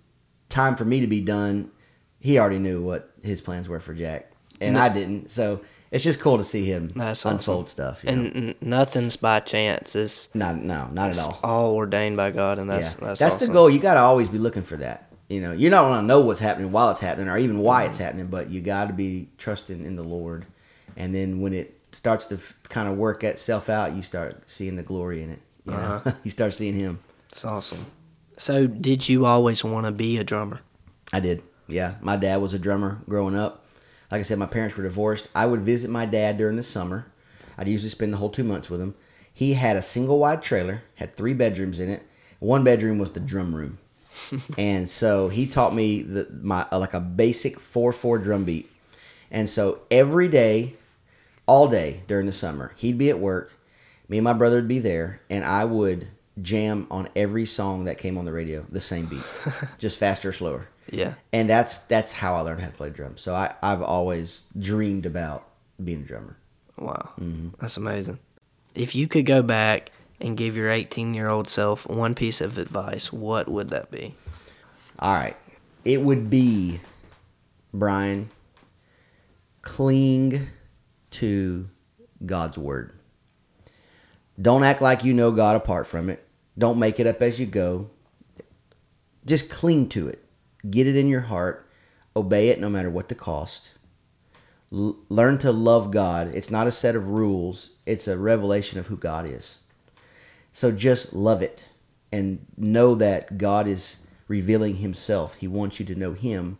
time 0.48 0.74
for 0.76 0.84
me 0.86 1.00
to 1.00 1.06
be 1.06 1.20
done. 1.20 1.70
He 2.18 2.38
already 2.38 2.58
knew 2.58 2.80
what 2.82 3.12
his 3.22 3.40
plans 3.42 3.68
were 3.68 3.80
for 3.80 3.92
Jack, 3.92 4.30
and 4.60 4.74
No- 4.74 4.80
I 4.82 4.88
didn't. 4.88 5.30
So 5.30 5.60
it's 5.90 6.02
just 6.04 6.18
cool 6.20 6.38
to 6.38 6.44
see 6.44 6.64
him 6.64 6.88
That's 6.88 7.24
unfold 7.24 7.64
awesome. 7.64 7.66
stuff. 7.66 8.04
You 8.04 8.16
know? 8.16 8.22
And 8.22 8.36
n- 8.36 8.54
nothing's 8.60 9.16
by 9.16 9.40
chance. 9.40 9.94
It's, 9.94 10.34
not 10.34 10.56
no, 10.56 10.88
not 10.92 11.10
at 11.10 11.18
all. 11.20 11.38
all 11.42 11.74
ordained 11.74 12.16
by 12.16 12.30
God, 12.30 12.58
and 12.58 12.68
that's 12.68 12.94
yeah, 12.94 13.06
that's, 13.06 13.20
that's, 13.20 13.34
awesome. 13.36 13.48
the 13.48 13.52
goal. 13.52 13.70
You 13.70 13.78
got 13.78 13.94
to 13.94 14.00
always 14.00 14.28
be 14.28 14.38
looking 14.38 14.62
for 14.62 14.76
that. 14.78 15.10
You 15.28 15.40
know, 15.40 15.52
you're 15.52 15.70
not 15.70 15.82
going 15.88 16.00
to 16.02 16.06
know 16.06 16.20
what's 16.20 16.40
happening 16.40 16.70
while 16.72 16.90
it's 16.90 17.00
happening, 17.00 17.28
or 17.28 17.36
even 17.38 17.58
why 17.58 17.82
Mm-hmm. 17.82 17.90
it's 17.90 17.98
happening, 17.98 18.26
but 18.26 18.48
you 18.50 18.60
got 18.60 18.86
to 18.88 18.94
be 18.94 19.28
trusting 19.38 19.84
in 19.84 19.96
the 19.96 20.02
Lord. 20.04 20.46
And 20.96 21.14
then 21.14 21.40
when 21.40 21.52
it 21.52 21.78
starts 21.92 22.26
to 22.26 22.36
f- 22.36 22.54
kind 22.68 22.88
of 22.88 22.96
work 22.96 23.24
itself 23.24 23.68
out, 23.68 23.94
you 23.96 24.02
start 24.02 24.42
seeing 24.46 24.76
the 24.76 24.82
glory 24.82 25.22
in 25.22 25.30
it. 25.30 25.40
You. 25.64 25.72
Uh-huh. 25.72 26.12
you 26.24 26.30
start 26.30 26.54
seeing 26.54 26.74
Him. 26.74 27.00
It's 27.28 27.44
awesome. 27.44 27.86
So, 28.38 28.66
did 28.66 29.08
you 29.08 29.24
always 29.26 29.64
want 29.64 29.86
to 29.86 29.92
be 29.92 30.16
a 30.18 30.24
drummer? 30.24 30.60
I 31.12 31.20
did. 31.20 31.42
Yeah, 31.68 31.94
my 32.00 32.16
dad 32.16 32.40
was 32.40 32.54
a 32.54 32.58
drummer 32.58 33.00
growing 33.08 33.34
up. 33.34 33.65
Like 34.10 34.20
I 34.20 34.22
said, 34.22 34.38
my 34.38 34.46
parents 34.46 34.76
were 34.76 34.84
divorced. 34.84 35.28
I 35.34 35.46
would 35.46 35.60
visit 35.62 35.90
my 35.90 36.06
dad 36.06 36.36
during 36.36 36.56
the 36.56 36.62
summer. 36.62 37.06
I'd 37.58 37.68
usually 37.68 37.90
spend 37.90 38.12
the 38.12 38.18
whole 38.18 38.30
two 38.30 38.44
months 38.44 38.70
with 38.70 38.80
him. 38.80 38.94
He 39.32 39.54
had 39.54 39.76
a 39.76 39.82
single 39.82 40.18
wide 40.18 40.42
trailer, 40.42 40.82
had 40.94 41.14
three 41.14 41.34
bedrooms 41.34 41.78
in 41.78 41.90
it, 41.90 42.02
One 42.38 42.64
bedroom 42.64 42.98
was 42.98 43.10
the 43.12 43.20
drum 43.20 43.54
room, 43.54 43.78
and 44.58 44.88
so 44.88 45.28
he 45.28 45.46
taught 45.46 45.74
me 45.74 46.00
the 46.02 46.26
my 46.40 46.66
uh, 46.72 46.78
like 46.78 46.94
a 46.94 47.00
basic 47.00 47.60
four 47.60 47.92
four 47.92 48.18
drum 48.18 48.44
beat, 48.44 48.70
and 49.30 49.48
so 49.50 49.80
every 49.90 50.28
day, 50.28 50.74
all 51.46 51.68
day 51.68 52.02
during 52.06 52.24
the 52.24 52.32
summer, 52.32 52.72
he'd 52.76 52.96
be 52.96 53.10
at 53.10 53.18
work, 53.18 53.52
me 54.08 54.16
and 54.16 54.24
my 54.24 54.32
brother 54.32 54.56
would 54.56 54.68
be 54.68 54.78
there, 54.78 55.20
and 55.28 55.44
I 55.44 55.64
would 55.66 56.08
jam 56.40 56.86
on 56.90 57.08
every 57.14 57.44
song 57.44 57.84
that 57.84 57.98
came 57.98 58.16
on 58.16 58.24
the 58.24 58.32
radio, 58.32 58.64
the 58.70 58.80
same 58.80 59.06
beat, 59.06 59.22
just 59.78 59.98
faster 59.98 60.30
or 60.30 60.32
slower. 60.32 60.68
Yeah. 60.90 61.14
And 61.32 61.48
that's 61.50 61.78
that's 61.78 62.12
how 62.12 62.34
I 62.36 62.40
learned 62.40 62.60
how 62.60 62.68
to 62.68 62.72
play 62.72 62.90
drums. 62.90 63.20
So 63.20 63.34
I, 63.34 63.54
I've 63.62 63.82
always 63.82 64.46
dreamed 64.58 65.06
about 65.06 65.46
being 65.82 66.02
a 66.02 66.04
drummer. 66.04 66.36
Wow. 66.78 67.10
Mm-hmm. 67.20 67.48
That's 67.60 67.76
amazing. 67.76 68.18
If 68.74 68.94
you 68.94 69.08
could 69.08 69.26
go 69.26 69.42
back 69.42 69.90
and 70.20 70.36
give 70.36 70.56
your 70.56 70.70
18 70.70 71.14
year 71.14 71.28
old 71.28 71.48
self 71.48 71.86
one 71.88 72.14
piece 72.14 72.40
of 72.40 72.58
advice, 72.58 73.12
what 73.12 73.48
would 73.48 73.70
that 73.70 73.90
be? 73.90 74.14
All 74.98 75.14
right. 75.14 75.36
It 75.84 76.02
would 76.02 76.28
be, 76.30 76.80
Brian, 77.72 78.30
cling 79.62 80.48
to 81.12 81.68
God's 82.24 82.58
word. 82.58 82.92
Don't 84.40 84.64
act 84.64 84.82
like 84.82 85.04
you 85.04 85.14
know 85.14 85.30
God 85.30 85.56
apart 85.56 85.86
from 85.86 86.10
it. 86.10 86.26
Don't 86.58 86.78
make 86.78 86.98
it 86.98 87.06
up 87.06 87.22
as 87.22 87.38
you 87.38 87.46
go. 87.46 87.90
Just 89.24 89.48
cling 89.50 89.88
to 89.90 90.08
it. 90.08 90.24
Get 90.70 90.86
it 90.86 90.96
in 90.96 91.08
your 91.08 91.22
heart. 91.22 91.68
Obey 92.14 92.48
it 92.48 92.60
no 92.60 92.68
matter 92.68 92.90
what 92.90 93.08
the 93.08 93.14
cost. 93.14 93.70
L- 94.72 94.96
learn 95.08 95.38
to 95.38 95.52
love 95.52 95.90
God. 95.90 96.34
It's 96.34 96.50
not 96.50 96.66
a 96.66 96.72
set 96.72 96.96
of 96.96 97.08
rules, 97.08 97.70
it's 97.84 98.08
a 98.08 98.16
revelation 98.16 98.78
of 98.78 98.86
who 98.86 98.96
God 98.96 99.28
is. 99.28 99.58
So 100.52 100.72
just 100.72 101.12
love 101.12 101.42
it 101.42 101.64
and 102.10 102.46
know 102.56 102.94
that 102.94 103.36
God 103.36 103.68
is 103.68 103.98
revealing 104.28 104.76
Himself. 104.76 105.34
He 105.34 105.46
wants 105.46 105.78
you 105.78 105.86
to 105.86 105.94
know 105.94 106.14
Him 106.14 106.58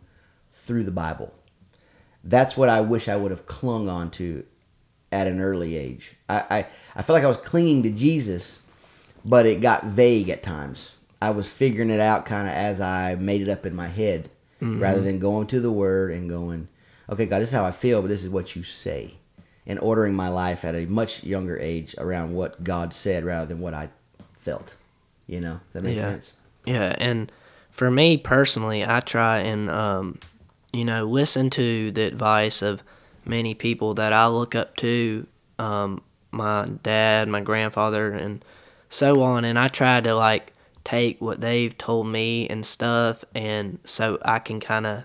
through 0.51 0.83
the 0.83 0.91
Bible. 0.91 1.33
That's 2.23 2.55
what 2.57 2.69
I 2.69 2.81
wish 2.81 3.07
I 3.07 3.15
would 3.15 3.31
have 3.31 3.45
clung 3.45 3.89
on 3.89 4.11
to 4.11 4.45
at 5.11 5.27
an 5.27 5.41
early 5.41 5.75
age. 5.75 6.15
I, 6.27 6.43
I, 6.49 6.67
I 6.95 7.01
felt 7.01 7.15
like 7.15 7.23
I 7.23 7.27
was 7.27 7.37
clinging 7.37 7.83
to 7.83 7.89
Jesus, 7.89 8.59
but 9.23 9.45
it 9.45 9.61
got 9.61 9.85
vague 9.85 10.29
at 10.29 10.43
times. 10.43 10.91
I 11.21 11.31
was 11.31 11.47
figuring 11.49 11.89
it 11.89 11.99
out 11.99 12.25
kind 12.25 12.47
of 12.47 12.53
as 12.53 12.79
I 12.79 13.15
made 13.15 13.41
it 13.41 13.49
up 13.49 13.65
in 13.65 13.75
my 13.75 13.87
head 13.87 14.29
rather 14.79 15.01
than 15.01 15.19
going 15.19 15.47
to 15.47 15.59
the 15.59 15.71
Word 15.71 16.11
and 16.11 16.29
going, 16.29 16.67
okay, 17.09 17.25
God, 17.25 17.39
this 17.41 17.49
is 17.49 17.55
how 17.55 17.65
I 17.65 17.71
feel, 17.71 18.01
but 18.01 18.07
this 18.07 18.23
is 18.23 18.29
what 18.29 18.55
you 18.55 18.63
say. 18.63 19.15
And 19.65 19.79
ordering 19.79 20.13
my 20.15 20.29
life 20.29 20.63
at 20.65 20.75
a 20.75 20.85
much 20.85 21.23
younger 21.23 21.57
age 21.59 21.93
around 21.97 22.33
what 22.33 22.63
God 22.63 22.93
said 22.93 23.23
rather 23.25 23.45
than 23.45 23.59
what 23.59 23.73
I 23.73 23.89
felt. 24.39 24.73
You 25.27 25.41
know, 25.41 25.59
that 25.73 25.83
makes 25.83 25.97
Yeah. 25.97 26.11
sense. 26.11 26.33
Yeah, 26.65 26.95
and 26.99 27.31
for 27.71 27.89
me 27.91 28.17
personally, 28.17 28.85
I 28.85 28.99
try 29.01 29.39
and 29.39 29.69
um, 29.69 30.19
you 30.73 30.83
know 30.85 31.05
listen 31.05 31.49
to 31.51 31.91
the 31.91 32.03
advice 32.03 32.61
of 32.61 32.81
many 33.25 33.53
people 33.53 33.93
that 33.95 34.11
I 34.13 34.27
look 34.27 34.55
up 34.55 34.75
to, 34.77 35.27
um, 35.59 36.01
my 36.31 36.67
dad, 36.83 37.27
my 37.27 37.41
grandfather, 37.41 38.11
and 38.11 38.43
so 38.89 39.21
on, 39.21 39.45
and 39.45 39.59
I 39.59 39.67
try 39.67 40.01
to 40.01 40.13
like 40.15 40.53
take 40.87 41.19
what 41.19 41.41
they've 41.41 41.77
told 41.77 42.07
me 42.07 42.47
and 42.47 42.65
stuff, 42.65 43.25
and 43.35 43.77
so 43.83 44.17
I 44.21 44.39
can 44.39 44.61
kind 44.61 44.85
of, 44.85 45.03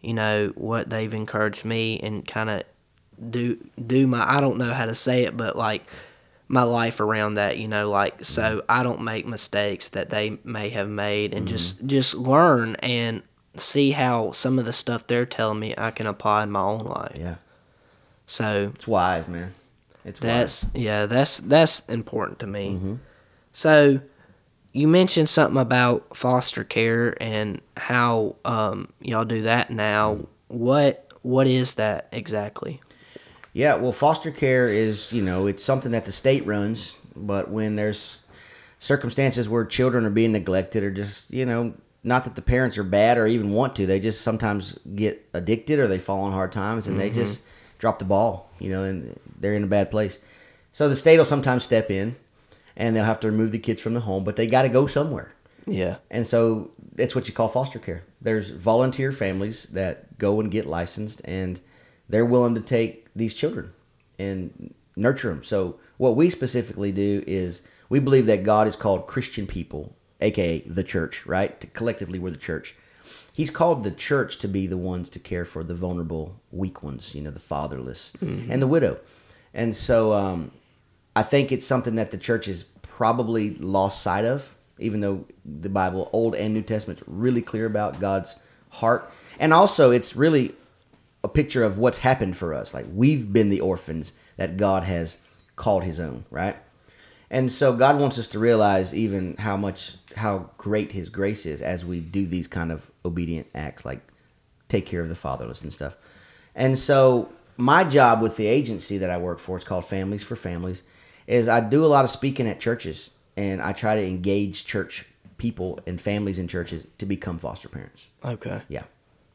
you 0.00 0.14
know, 0.14 0.52
what 0.56 0.90
they've 0.90 1.14
encouraged 1.14 1.64
me 1.64 2.00
and 2.00 2.26
kind 2.26 2.50
of 2.50 2.64
do 3.30 3.56
do 3.86 4.08
my 4.08 4.28
I 4.28 4.40
don't 4.40 4.58
know 4.58 4.72
how 4.72 4.84
to 4.84 4.96
say 4.96 5.22
it, 5.22 5.36
but 5.36 5.54
like 5.56 5.86
my 6.48 6.64
life 6.64 6.98
around 6.98 7.34
that, 7.34 7.56
you 7.58 7.68
know, 7.68 7.88
like 7.88 8.24
so 8.24 8.64
I 8.68 8.82
don't 8.82 9.02
make 9.02 9.26
mistakes 9.26 9.90
that 9.90 10.10
they 10.10 10.38
may 10.42 10.70
have 10.70 10.88
made 10.88 11.34
and 11.34 11.46
just 11.46 11.78
mm-hmm. 11.78 11.86
just 11.86 12.16
learn 12.16 12.74
and 12.80 13.22
see 13.54 13.92
how 13.92 14.32
some 14.32 14.58
of 14.58 14.64
the 14.64 14.72
stuff 14.72 15.06
they're 15.06 15.24
telling 15.24 15.60
me 15.60 15.72
I 15.78 15.92
can 15.92 16.08
apply 16.08 16.42
in 16.42 16.50
my 16.50 16.62
own 16.62 16.80
life. 16.80 17.16
Yeah. 17.16 17.36
So 18.26 18.72
It's 18.74 18.88
wise, 18.88 19.28
man. 19.28 19.54
It's 20.04 20.20
wise. 20.20 20.62
that's 20.62 20.66
yeah, 20.74 21.06
that's 21.06 21.38
that's 21.38 21.88
important 21.88 22.40
to 22.40 22.48
me. 22.48 22.70
Mm-hmm. 22.70 22.94
So 23.52 24.00
you 24.76 24.86
mentioned 24.86 25.28
something 25.28 25.58
about 25.58 26.14
foster 26.14 26.62
care 26.62 27.16
and 27.22 27.62
how 27.78 28.36
um, 28.44 28.92
y'all 29.00 29.24
do 29.24 29.42
that 29.42 29.70
now. 29.70 30.18
What 30.48 31.10
what 31.22 31.46
is 31.46 31.74
that 31.74 32.08
exactly? 32.12 32.80
Yeah, 33.54 33.76
well, 33.76 33.90
foster 33.90 34.30
care 34.30 34.68
is, 34.68 35.14
you 35.14 35.22
know, 35.22 35.46
it's 35.46 35.64
something 35.64 35.92
that 35.92 36.04
the 36.04 36.12
state 36.12 36.44
runs, 36.44 36.94
but 37.16 37.50
when 37.50 37.76
there's 37.76 38.18
circumstances 38.78 39.48
where 39.48 39.64
children 39.64 40.04
are 40.04 40.10
being 40.10 40.32
neglected 40.32 40.84
or 40.84 40.90
just, 40.90 41.32
you 41.32 41.46
know, 41.46 41.72
not 42.04 42.24
that 42.24 42.36
the 42.36 42.42
parents 42.42 42.76
are 42.76 42.84
bad 42.84 43.16
or 43.16 43.26
even 43.26 43.52
want 43.52 43.74
to, 43.76 43.86
they 43.86 43.98
just 43.98 44.20
sometimes 44.20 44.78
get 44.94 45.26
addicted 45.32 45.78
or 45.78 45.86
they 45.86 45.98
fall 45.98 46.20
on 46.20 46.32
hard 46.32 46.52
times 46.52 46.86
and 46.86 47.00
they 47.00 47.08
just 47.08 47.40
drop 47.78 47.98
the 47.98 48.04
ball, 48.04 48.50
you 48.58 48.68
know, 48.68 48.84
and 48.84 49.18
they're 49.40 49.54
in 49.54 49.64
a 49.64 49.68
bad 49.68 49.90
place. 49.90 50.20
So 50.70 50.90
the 50.90 50.96
state 50.96 51.16
will 51.16 51.24
sometimes 51.24 51.64
step 51.64 51.90
in 51.90 52.14
and 52.76 52.94
they'll 52.94 53.04
have 53.04 53.20
to 53.20 53.30
remove 53.30 53.52
the 53.52 53.58
kids 53.58 53.80
from 53.80 53.94
the 53.94 54.00
home, 54.00 54.24
but 54.24 54.36
they 54.36 54.46
got 54.46 54.62
to 54.62 54.68
go 54.68 54.86
somewhere. 54.86 55.32
Yeah. 55.66 55.96
And 56.10 56.26
so 56.26 56.70
that's 56.94 57.14
what 57.14 57.28
you 57.28 57.34
call 57.34 57.48
foster 57.48 57.78
care. 57.78 58.04
There's 58.20 58.50
volunteer 58.50 59.12
families 59.12 59.64
that 59.72 60.18
go 60.18 60.40
and 60.40 60.50
get 60.50 60.66
licensed 60.66 61.20
and 61.24 61.60
they're 62.08 62.24
willing 62.24 62.54
to 62.54 62.60
take 62.60 63.08
these 63.16 63.34
children 63.34 63.72
and 64.18 64.74
nurture 64.94 65.28
them. 65.28 65.42
So 65.42 65.78
what 65.96 66.16
we 66.16 66.30
specifically 66.30 66.92
do 66.92 67.24
is 67.26 67.62
we 67.88 68.00
believe 68.00 68.26
that 68.26 68.44
God 68.44 68.66
is 68.66 68.76
called 68.76 69.06
Christian 69.06 69.46
people, 69.46 69.96
aka 70.20 70.60
the 70.60 70.84
church, 70.84 71.26
right? 71.26 71.72
Collectively 71.74 72.18
we're 72.18 72.30
the 72.30 72.36
church. 72.36 72.74
He's 73.32 73.50
called 73.50 73.84
the 73.84 73.90
church 73.90 74.38
to 74.38 74.48
be 74.48 74.66
the 74.66 74.78
ones 74.78 75.10
to 75.10 75.18
care 75.18 75.44
for 75.44 75.62
the 75.62 75.74
vulnerable, 75.74 76.40
weak 76.50 76.82
ones, 76.82 77.14
you 77.14 77.20
know, 77.20 77.30
the 77.30 77.38
fatherless 77.38 78.12
and 78.50 78.62
the 78.62 78.66
widow. 78.66 78.98
And 79.52 79.74
so 79.74 80.14
um, 80.14 80.52
I 81.16 81.22
think 81.22 81.50
it's 81.50 81.66
something 81.66 81.94
that 81.94 82.10
the 82.10 82.18
church 82.18 82.44
has 82.44 82.64
probably 82.82 83.54
lost 83.54 84.02
sight 84.02 84.26
of, 84.26 84.54
even 84.78 85.00
though 85.00 85.24
the 85.46 85.70
Bible, 85.70 86.10
Old 86.12 86.34
and 86.34 86.52
New 86.52 86.60
Testament's 86.60 87.02
really 87.06 87.40
clear 87.40 87.64
about 87.64 87.98
God's 87.98 88.36
heart. 88.68 89.10
And 89.40 89.54
also, 89.54 89.90
it's 89.90 90.14
really 90.14 90.54
a 91.24 91.28
picture 91.28 91.64
of 91.64 91.78
what's 91.78 91.98
happened 91.98 92.36
for 92.36 92.52
us. 92.52 92.74
Like 92.74 92.84
we've 92.92 93.32
been 93.32 93.48
the 93.48 93.62
orphans 93.62 94.12
that 94.36 94.58
God 94.58 94.84
has 94.84 95.16
called 95.56 95.84
His 95.84 95.98
own, 95.98 96.26
right? 96.30 96.56
And 97.30 97.50
so 97.50 97.72
God 97.72 97.98
wants 97.98 98.18
us 98.18 98.28
to 98.28 98.38
realize 98.38 98.94
even 98.94 99.36
how 99.38 99.56
much 99.56 99.96
how 100.16 100.50
great 100.58 100.92
His 100.92 101.08
grace 101.08 101.46
is 101.46 101.62
as 101.62 101.82
we 101.82 101.98
do 101.98 102.26
these 102.26 102.46
kind 102.46 102.70
of 102.70 102.90
obedient 103.06 103.46
acts, 103.54 103.86
like 103.86 104.00
take 104.68 104.84
care 104.84 105.00
of 105.00 105.08
the 105.08 105.16
fatherless 105.16 105.62
and 105.62 105.72
stuff. 105.72 105.96
And 106.54 106.76
so 106.76 107.32
my 107.56 107.84
job 107.84 108.20
with 108.20 108.36
the 108.36 108.46
agency 108.46 108.98
that 108.98 109.08
I 109.08 109.16
work 109.16 109.38
for, 109.38 109.56
it's 109.56 109.64
called 109.64 109.86
Families 109.86 110.22
for 110.22 110.36
Families, 110.36 110.82
is 111.26 111.48
I 111.48 111.60
do 111.60 111.84
a 111.84 111.88
lot 111.88 112.04
of 112.04 112.10
speaking 112.10 112.46
at 112.46 112.60
churches 112.60 113.10
and 113.36 113.60
I 113.60 113.72
try 113.72 113.96
to 113.96 114.06
engage 114.06 114.64
church 114.64 115.04
people 115.38 115.78
and 115.86 116.00
families 116.00 116.38
in 116.38 116.48
churches 116.48 116.84
to 116.98 117.06
become 117.06 117.38
foster 117.38 117.68
parents. 117.68 118.06
Okay. 118.24 118.62
Yeah. 118.68 118.84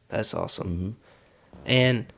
That's 0.08 0.34
awesome. 0.34 0.96
And 1.64 2.12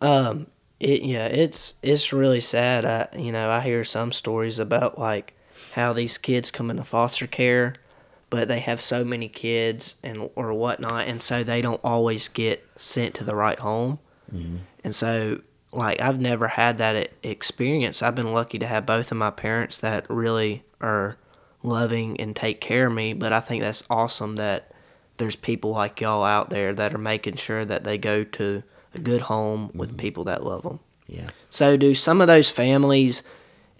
um 0.00 0.46
it 0.80 1.02
yeah, 1.02 1.26
it's 1.26 1.74
it's 1.82 2.12
really 2.12 2.40
sad. 2.40 2.84
I 2.84 3.08
you 3.18 3.32
know, 3.32 3.50
I 3.50 3.60
hear 3.60 3.84
some 3.84 4.12
stories 4.12 4.58
about 4.58 4.98
like 4.98 5.34
how 5.72 5.92
these 5.92 6.18
kids 6.18 6.50
come 6.50 6.70
into 6.70 6.84
foster 6.84 7.26
care 7.26 7.74
but 8.30 8.46
they 8.46 8.60
have 8.60 8.80
so 8.80 9.04
many 9.04 9.28
kids 9.28 9.94
and 10.02 10.30
or 10.34 10.52
whatnot 10.52 11.08
and 11.08 11.20
so 11.22 11.42
they 11.42 11.62
don't 11.62 11.80
always 11.82 12.28
get 12.28 12.66
sent 12.76 13.14
to 13.14 13.24
the 13.24 13.34
right 13.34 13.58
home. 13.58 13.98
And 14.84 14.94
so 14.94 15.40
like 15.72 16.00
I've 16.00 16.20
never 16.20 16.48
had 16.48 16.78
that 16.78 17.10
experience. 17.22 18.02
I've 18.02 18.14
been 18.14 18.32
lucky 18.32 18.58
to 18.58 18.66
have 18.66 18.86
both 18.86 19.10
of 19.10 19.18
my 19.18 19.30
parents 19.30 19.78
that 19.78 20.08
really 20.08 20.64
are 20.80 21.16
loving 21.62 22.20
and 22.20 22.34
take 22.34 22.60
care 22.60 22.86
of 22.86 22.92
me, 22.92 23.12
but 23.12 23.32
I 23.32 23.40
think 23.40 23.62
that's 23.62 23.84
awesome 23.90 24.36
that 24.36 24.72
there's 25.18 25.36
people 25.36 25.72
like 25.72 26.00
y'all 26.00 26.24
out 26.24 26.50
there 26.50 26.72
that 26.72 26.94
are 26.94 26.98
making 26.98 27.36
sure 27.36 27.64
that 27.64 27.84
they 27.84 27.98
go 27.98 28.24
to 28.24 28.62
a 28.94 28.98
good 28.98 29.22
home 29.22 29.70
with 29.74 29.98
people 29.98 30.24
that 30.24 30.44
love 30.44 30.62
them. 30.62 30.80
Yeah. 31.06 31.30
So, 31.50 31.76
do 31.76 31.94
some 31.94 32.20
of 32.20 32.26
those 32.26 32.50
families 32.50 33.22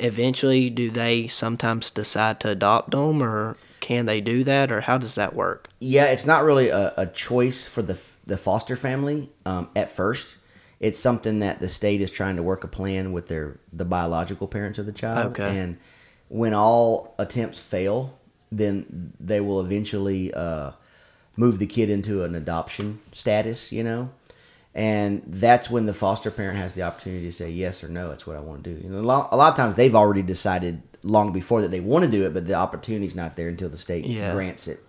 eventually 0.01 0.71
do 0.71 0.91
they 0.91 1.27
sometimes 1.27 1.91
decide 1.91 2.41
to 2.41 2.51
adopt 2.51 2.91
them, 2.91 3.23
or 3.23 3.57
can 3.81 4.07
they 4.07 4.21
do 4.21 4.45
that, 4.45 4.73
or 4.73 4.83
how 4.83 4.99
does 4.99 5.15
that 5.15 5.35
work? 5.35 5.69
Yeah, 5.79 6.07
it's 6.07 6.27
not 6.27 6.45
really 6.45 6.69
a, 6.69 6.93
a 6.97 7.07
choice 7.07 7.67
for 7.67 7.83
the 7.83 7.99
the 8.27 8.37
foster 8.37 8.77
family 8.77 9.31
um, 9.47 9.69
at 9.75 9.91
first. 9.91 10.37
It's 10.81 11.01
something 11.01 11.41
that 11.41 11.61
the 11.61 11.69
state 11.69 12.01
is 12.01 12.11
trying 12.11 12.37
to 12.37 12.43
work 12.43 12.63
a 12.65 12.69
plan 12.69 13.13
with 13.13 13.27
their 13.29 13.59
the 13.73 13.85
biological 13.85 14.47
parents 14.47 14.79
of 14.79 14.87
the 14.87 14.93
child. 14.93 15.33
Okay. 15.33 15.59
And 15.59 15.79
when 16.29 16.55
all 16.55 17.15
attempts 17.19 17.59
fail, 17.59 18.17
then 18.53 19.13
they 19.19 19.41
will 19.41 19.61
eventually 19.61 20.33
uh, 20.33 20.73
move 21.37 21.59
the 21.59 21.67
kid 21.67 21.91
into 21.91 22.23
an 22.23 22.35
adoption 22.35 23.01
status. 23.13 23.73
You 23.73 23.83
know, 23.83 24.11
and 24.75 25.23
that's 25.27 25.69
when 25.69 25.87
the 25.87 25.95
foster 25.95 26.31
parent 26.31 26.59
has 26.59 26.75
the 26.75 26.83
opportunity 26.83 27.25
to 27.27 27.33
say 27.33 27.51
yes 27.51 27.83
or 27.83 27.89
no. 27.89 28.13
It's 28.13 28.27
what 28.27 28.37
I 28.37 28.41
want 28.41 28.63
to 28.65 28.75
do. 28.75 28.81
You 28.81 28.91
know, 28.91 29.01
a 29.01 29.01
lot, 29.01 29.29
a 29.33 29.37
lot 29.37 29.51
of 29.51 29.57
times 29.57 29.75
they've 29.77 29.95
already 29.97 30.23
decided 30.23 30.83
long 31.03 31.33
before 31.33 31.63
that 31.63 31.71
they 31.73 31.81
want 31.81 32.05
to 32.05 32.11
do 32.11 32.25
it, 32.27 32.35
but 32.35 32.47
the 32.47 32.55
opportunity's 32.55 33.15
not 33.17 33.35
there 33.37 33.49
until 33.49 33.69
the 33.69 33.77
state 33.77 34.05
Yeah. 34.05 34.33
grants 34.33 34.69
it. 34.69 34.85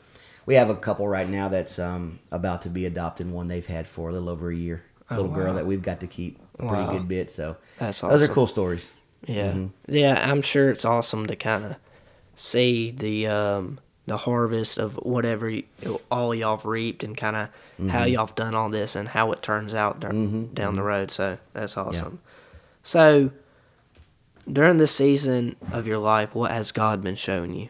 We 0.45 0.55
have 0.55 0.69
a 0.69 0.75
couple 0.75 1.07
right 1.07 1.29
now 1.29 1.47
that's 1.49 1.77
um, 1.77 2.19
about 2.31 2.63
to 2.63 2.69
be 2.69 2.85
adopted. 2.85 3.29
One 3.31 3.47
they've 3.47 3.65
had 3.65 3.85
for 3.87 4.09
a 4.09 4.13
little 4.13 4.29
over 4.29 4.49
a 4.51 4.55
year. 4.55 4.83
A 5.09 5.15
little 5.15 5.31
girl 5.31 5.45
Oh, 5.45 5.47
wow. 5.49 5.53
that 5.53 5.65
we've 5.65 5.81
got 5.81 5.99
to 6.01 6.07
keep 6.07 6.37
a 6.59 6.67
pretty 6.67 6.83
Wow. 6.83 6.91
good 6.91 7.07
bit. 7.07 7.31
So 7.31 7.57
That's 7.77 8.03
awesome. 8.03 8.17
those 8.19 8.29
are 8.29 8.33
cool 8.33 8.47
stories. 8.47 8.89
Yeah, 9.27 9.51
Mm-hmm. 9.51 9.67
yeah. 9.95 10.31
I'm 10.31 10.41
sure 10.41 10.69
it's 10.69 10.85
awesome 10.85 11.27
to 11.27 11.35
kind 11.35 11.65
of 11.65 11.75
see 12.35 12.91
the 12.91 13.27
um, 13.27 13.79
the 14.05 14.17
harvest 14.17 14.77
of 14.79 14.95
whatever 14.95 15.49
you, 15.49 15.63
all 16.09 16.33
y'all 16.33 16.57
have 16.57 16.65
reaped 16.65 17.03
and 17.03 17.15
kind 17.17 17.35
of 17.35 17.49
how 17.89 17.99
Mm-hmm. 18.03 18.07
y'all 18.13 18.25
have 18.27 18.35
done 18.35 18.55
all 18.55 18.69
this 18.69 18.95
and 18.95 19.07
how 19.09 19.31
it 19.33 19.41
turns 19.41 19.73
out 19.75 19.99
dur- 19.99 20.11
down 20.53 20.75
the 20.75 20.83
road. 20.83 21.11
So 21.11 21.37
that's 21.53 21.75
awesome. 21.77 22.19
So 22.81 23.31
during 24.51 24.77
this 24.77 24.91
season 24.95 25.55
of 25.71 25.85
your 25.85 25.99
life, 25.99 26.33
what 26.33 26.51
has 26.51 26.71
God 26.71 27.03
been 27.03 27.15
showing 27.15 27.53
you? 27.53 27.69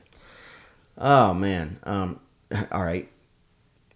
Oh 0.97 1.33
man. 1.33 1.79
Um, 1.83 2.19
all 2.71 2.83
right. 2.83 3.09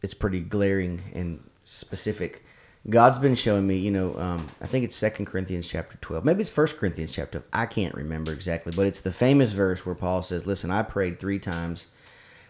It's 0.02 0.14
pretty 0.14 0.42
glaring 0.42 1.02
and 1.14 1.40
specific. 1.64 2.43
God's 2.90 3.18
been 3.18 3.36
showing 3.36 3.66
me, 3.66 3.78
you 3.78 3.92
know, 3.92 4.18
um, 4.20 4.50
I 4.62 4.68
think 4.68 4.84
it's 4.84 4.96
Second 4.96 5.25
Corinthians 5.25 5.70
chapter 5.70 5.98
twelve. 6.02 6.25
Maybe 6.25 6.42
it's 6.42 6.50
First 6.50 6.78
Corinthians 6.78 7.13
chapter. 7.13 7.40
12. 7.40 7.50
I 7.54 7.66
can't 7.66 7.96
remember 7.96 8.34
exactly, 8.34 8.74
but 8.75 8.86
it's 8.86 9.00
the 9.00 9.13
famous 9.13 9.54
verse 9.54 9.86
where 9.86 9.96
Paul 9.96 10.22
says, 10.22 10.46
"Listen, 10.46 10.70
I 10.70 10.82
prayed 10.84 11.18
three 11.18 11.40
times 11.40 11.88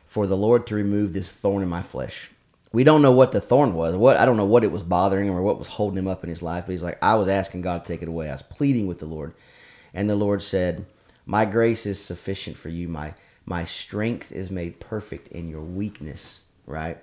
for 0.07 0.25
the 0.25 0.37
Lord 0.37 0.65
to 0.67 0.75
remove 0.75 1.13
this 1.13 1.31
thorn 1.31 1.61
in 1.61 1.69
my 1.69 1.83
flesh." 1.83 2.31
We 2.71 2.83
don't 2.83 3.03
know 3.03 3.11
what 3.11 3.31
the 3.31 3.39
thorn 3.39 3.75
was. 3.75 3.95
What 3.95 4.17
I 4.17 4.25
don't 4.25 4.37
know 4.37 4.45
what 4.45 4.63
it 4.63 4.71
was 4.71 4.81
bothering 4.81 5.27
him 5.27 5.35
or 5.35 5.43
what 5.43 5.59
was 5.59 5.67
holding 5.67 5.99
him 5.99 6.07
up 6.07 6.23
in 6.23 6.31
his 6.31 6.41
life. 6.41 6.65
But 6.65 6.71
he's 6.71 6.81
like, 6.81 6.97
I 7.03 7.13
was 7.13 7.27
asking 7.27 7.61
God 7.61 7.85
to 7.85 7.93
take 7.93 8.01
it 8.01 8.07
away. 8.07 8.29
I 8.29 8.33
was 8.33 8.41
pleading 8.41 8.87
with 8.87 8.97
the 8.97 9.05
Lord, 9.05 9.35
and 9.93 10.09
the 10.09 10.15
Lord 10.15 10.41
said, 10.41 10.87
"My 11.27 11.45
grace 11.45 11.85
is 11.85 12.03
sufficient 12.03 12.57
for 12.57 12.69
you. 12.69 12.87
My 12.87 13.13
my 13.45 13.65
strength 13.65 14.31
is 14.31 14.49
made 14.49 14.79
perfect 14.79 15.27
in 15.27 15.47
your 15.47 15.61
weakness." 15.61 16.39
Right 16.65 16.97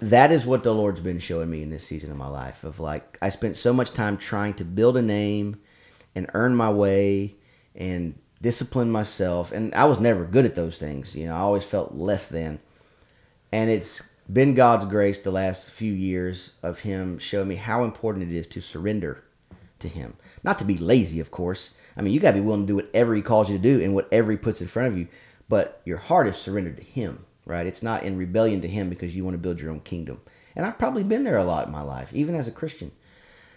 that 0.00 0.30
is 0.30 0.46
what 0.46 0.62
the 0.62 0.74
Lord's 0.74 1.00
been 1.00 1.18
showing 1.18 1.50
me 1.50 1.62
in 1.62 1.70
this 1.70 1.86
season 1.86 2.10
of 2.10 2.16
my 2.16 2.28
life. 2.28 2.64
Of 2.64 2.80
like, 2.80 3.18
I 3.22 3.30
spent 3.30 3.56
so 3.56 3.72
much 3.72 3.92
time 3.92 4.16
trying 4.16 4.54
to 4.54 4.64
build 4.64 4.96
a 4.96 5.02
name 5.02 5.60
and 6.14 6.30
earn 6.34 6.54
my 6.54 6.70
way 6.70 7.36
and 7.74 8.18
discipline 8.40 8.90
myself, 8.90 9.52
and 9.52 9.74
I 9.74 9.84
was 9.86 10.00
never 10.00 10.24
good 10.24 10.44
at 10.44 10.54
those 10.54 10.78
things. 10.78 11.16
You 11.16 11.26
know, 11.26 11.34
I 11.34 11.40
always 11.40 11.64
felt 11.64 11.94
less 11.94 12.26
than. 12.26 12.60
And 13.52 13.70
it's 13.70 14.02
been 14.30 14.54
God's 14.54 14.84
grace 14.84 15.18
the 15.18 15.30
last 15.30 15.70
few 15.70 15.92
years 15.92 16.52
of 16.62 16.80
Him 16.80 17.18
showing 17.18 17.48
me 17.48 17.54
how 17.56 17.84
important 17.84 18.30
it 18.30 18.36
is 18.36 18.46
to 18.48 18.60
surrender 18.60 19.24
to 19.78 19.88
Him. 19.88 20.16
Not 20.42 20.58
to 20.58 20.64
be 20.64 20.76
lazy, 20.76 21.20
of 21.20 21.30
course. 21.30 21.70
I 21.96 22.02
mean, 22.02 22.12
you 22.12 22.20
got 22.20 22.32
to 22.32 22.38
be 22.38 22.42
willing 22.42 22.66
to 22.66 22.72
do 22.72 22.76
whatever 22.76 23.14
He 23.14 23.22
calls 23.22 23.50
you 23.50 23.56
to 23.56 23.62
do 23.62 23.82
and 23.82 23.94
whatever 23.94 24.30
He 24.30 24.36
puts 24.36 24.60
in 24.60 24.68
front 24.68 24.88
of 24.88 24.98
you. 24.98 25.08
But 25.48 25.80
your 25.84 25.98
heart 25.98 26.26
is 26.26 26.36
surrendered 26.36 26.76
to 26.78 26.82
Him, 26.82 27.24
right? 27.46 27.66
It's 27.66 27.82
not 27.82 28.02
in 28.02 28.18
rebellion 28.18 28.60
to 28.60 28.68
Him 28.68 28.90
because 28.90 29.16
you 29.16 29.24
want 29.24 29.34
to 29.34 29.38
build 29.38 29.60
your 29.60 29.70
own 29.70 29.80
kingdom. 29.80 30.20
And 30.54 30.66
I've 30.66 30.78
probably 30.78 31.04
been 31.04 31.24
there 31.24 31.38
a 31.38 31.44
lot 31.44 31.66
in 31.66 31.72
my 31.72 31.82
life, 31.82 32.10
even 32.12 32.34
as 32.34 32.48
a 32.48 32.52
Christian. 32.52 32.90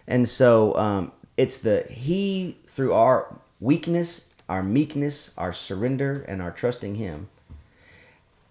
And 0.07 0.29
so 0.29 0.75
um, 0.77 1.11
it's 1.35 1.57
the 1.57 1.83
He, 1.89 2.57
through 2.67 2.93
our 2.93 3.39
weakness, 3.59 4.25
our 4.47 4.63
meekness, 4.63 5.31
our 5.37 5.51
surrender, 5.51 6.23
and 6.27 6.41
our 6.41 6.51
trusting 6.51 6.95
Him, 6.95 7.29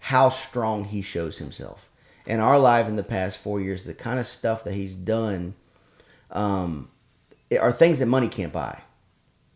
how 0.00 0.28
strong 0.28 0.84
He 0.84 1.00
shows 1.00 1.38
Himself. 1.38 1.88
In 2.26 2.40
our 2.40 2.58
life 2.58 2.86
in 2.86 2.96
the 2.96 3.02
past 3.02 3.38
four 3.38 3.60
years, 3.60 3.84
the 3.84 3.94
kind 3.94 4.18
of 4.18 4.26
stuff 4.26 4.64
that 4.64 4.74
He's 4.74 4.94
done 4.94 5.54
um, 6.30 6.90
are 7.58 7.72
things 7.72 8.00
that 8.00 8.06
money 8.06 8.28
can't 8.28 8.52
buy. 8.52 8.80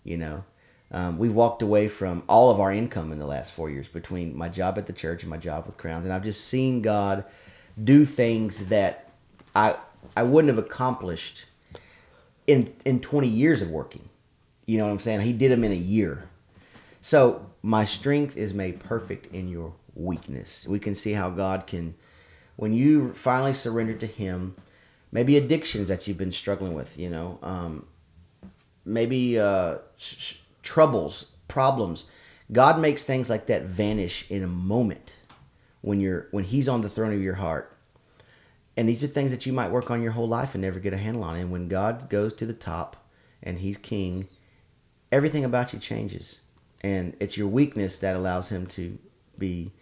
You 0.04 0.16
know, 0.16 0.44
um, 0.92 1.18
we've 1.18 1.34
walked 1.34 1.62
away 1.62 1.88
from 1.88 2.22
all 2.28 2.50
of 2.50 2.60
our 2.60 2.70
income 2.70 3.12
in 3.12 3.18
the 3.18 3.26
last 3.26 3.52
four 3.52 3.70
years 3.70 3.88
between 3.88 4.36
my 4.36 4.48
job 4.48 4.76
at 4.78 4.86
the 4.86 4.92
church 4.92 5.22
and 5.22 5.30
my 5.30 5.38
job 5.38 5.66
with 5.66 5.78
Crowns, 5.78 6.04
and 6.04 6.12
I've 6.12 6.24
just 6.24 6.46
seen 6.46 6.82
God 6.82 7.24
do 7.82 8.04
things 8.04 8.66
that 8.66 9.10
I 9.54 9.76
I 10.16 10.22
wouldn't 10.22 10.54
have 10.54 10.64
accomplished 10.64 11.46
in 12.46 12.74
in 12.84 13.00
20 13.00 13.26
years 13.26 13.62
of 13.62 13.70
working. 13.70 14.08
You 14.66 14.78
know 14.78 14.84
what 14.84 14.92
I'm 14.92 14.98
saying? 14.98 15.20
He 15.20 15.32
did 15.32 15.50
them 15.50 15.64
in 15.64 15.72
a 15.72 15.76
year. 15.76 16.28
So 17.00 17.50
my 17.62 17.84
strength 17.84 18.36
is 18.36 18.54
made 18.54 18.78
perfect 18.80 19.32
in 19.34 19.48
your 19.48 19.74
weakness. 19.94 20.66
We 20.68 20.78
can 20.78 20.94
see 20.94 21.12
how 21.12 21.30
God 21.30 21.66
can, 21.66 21.94
when 22.56 22.72
you 22.72 23.12
finally 23.14 23.54
surrender 23.54 23.94
to 23.94 24.06
Him, 24.06 24.54
maybe 25.10 25.36
addictions 25.36 25.88
that 25.88 26.06
you've 26.06 26.16
been 26.16 26.32
struggling 26.32 26.74
with, 26.74 26.98
you 26.98 27.10
know, 27.10 27.38
um, 27.42 27.86
maybe 28.84 29.38
uh, 29.38 29.78
sh- 29.96 30.36
troubles, 30.62 31.26
problems. 31.48 32.06
God 32.50 32.78
makes 32.78 33.02
things 33.02 33.30
like 33.30 33.46
that 33.46 33.64
vanish 33.64 34.30
in 34.30 34.42
a 34.42 34.48
moment 34.48 35.16
when 35.80 36.00
you're 36.00 36.28
when 36.30 36.44
He's 36.44 36.68
on 36.68 36.80
the 36.80 36.88
throne 36.88 37.12
of 37.12 37.20
your 37.22 37.34
heart. 37.34 37.76
And 38.76 38.88
these 38.88 39.04
are 39.04 39.08
things 39.08 39.30
that 39.32 39.44
you 39.44 39.52
might 39.52 39.70
work 39.70 39.90
on 39.90 40.02
your 40.02 40.12
whole 40.12 40.28
life 40.28 40.54
and 40.54 40.62
never 40.62 40.80
get 40.80 40.94
a 40.94 40.98
handle 40.98 41.24
on. 41.24 41.36
And 41.36 41.50
when 41.50 41.68
God 41.68 42.08
goes 42.08 42.32
to 42.34 42.46
the 42.46 42.54
top 42.54 43.06
and 43.42 43.58
He's 43.58 43.76
King, 43.76 44.28
everything 45.10 45.44
about 45.44 45.72
you 45.72 45.78
changes. 45.78 46.40
And 46.80 47.14
it's 47.20 47.36
your 47.36 47.48
weakness 47.48 47.96
that 47.98 48.16
allows 48.16 48.48
Him 48.48 48.66
to 48.68 48.98
be 49.38 49.72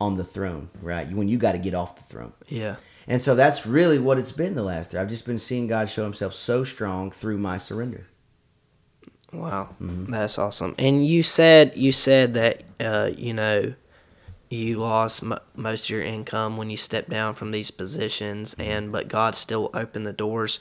on 0.00 0.16
the 0.16 0.24
throne, 0.24 0.68
right? 0.82 1.10
When 1.10 1.28
you 1.28 1.38
got 1.38 1.52
to 1.52 1.58
get 1.58 1.74
off 1.74 1.96
the 1.96 2.02
throne. 2.02 2.32
Yeah. 2.48 2.76
And 3.06 3.22
so 3.22 3.34
that's 3.34 3.66
really 3.66 3.98
what 3.98 4.18
it's 4.18 4.32
been 4.32 4.54
the 4.54 4.62
last 4.62 4.92
year. 4.92 5.00
I've 5.00 5.08
just 5.08 5.26
been 5.26 5.38
seeing 5.38 5.66
God 5.66 5.88
show 5.88 6.02
Himself 6.02 6.34
so 6.34 6.64
strong 6.64 7.10
through 7.10 7.38
my 7.38 7.58
surrender. 7.58 8.08
Wow, 9.34 9.70
Mm-hmm. 9.82 10.12
that's 10.12 10.38
awesome. 10.38 10.74
And 10.78 11.06
you 11.06 11.22
said 11.22 11.72
you 11.76 11.92
said 11.92 12.34
that 12.34 12.62
uh, 12.80 13.10
you 13.16 13.34
know 13.34 13.74
you 14.50 14.76
lost 14.78 15.22
m- 15.22 15.38
most 15.56 15.84
of 15.86 15.90
your 15.90 16.02
income 16.02 16.56
when 16.56 16.70
you 16.70 16.76
stepped 16.76 17.10
down 17.10 17.34
from 17.34 17.50
these 17.50 17.70
positions, 17.70 18.54
and 18.58 18.92
but 18.92 19.08
God 19.08 19.34
still 19.34 19.70
opened 19.74 20.06
the 20.06 20.12
doors 20.12 20.60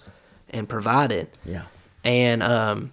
and 0.50 0.68
provided. 0.68 1.28
Yeah. 1.46 1.64
And 2.04 2.42
um, 2.44 2.92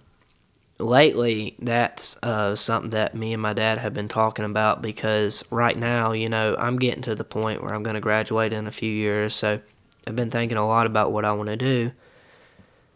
lately, 0.77 1.55
that's 1.59 2.17
uh, 2.23 2.55
something 2.55 2.91
that 2.91 3.15
me 3.15 3.33
and 3.33 3.41
my 3.41 3.53
dad 3.53 3.79
have 3.79 3.93
been 3.93 4.07
talking 4.07 4.45
about 4.45 4.81
because 4.81 5.43
right 5.51 5.77
now, 5.77 6.11
you 6.11 6.29
know, 6.29 6.55
I'm 6.57 6.77
getting 6.77 7.01
to 7.03 7.15
the 7.15 7.23
point 7.23 7.63
where 7.63 7.73
I'm 7.73 7.83
going 7.83 7.95
to 7.95 8.01
graduate 8.01 8.53
in 8.53 8.67
a 8.67 8.71
few 8.71 8.91
years, 8.91 9.33
so 9.33 9.59
I've 10.07 10.15
been 10.15 10.31
thinking 10.31 10.57
a 10.57 10.67
lot 10.67 10.85
about 10.85 11.11
what 11.11 11.25
I 11.25 11.33
want 11.33 11.49
to 11.49 11.57
do. 11.57 11.91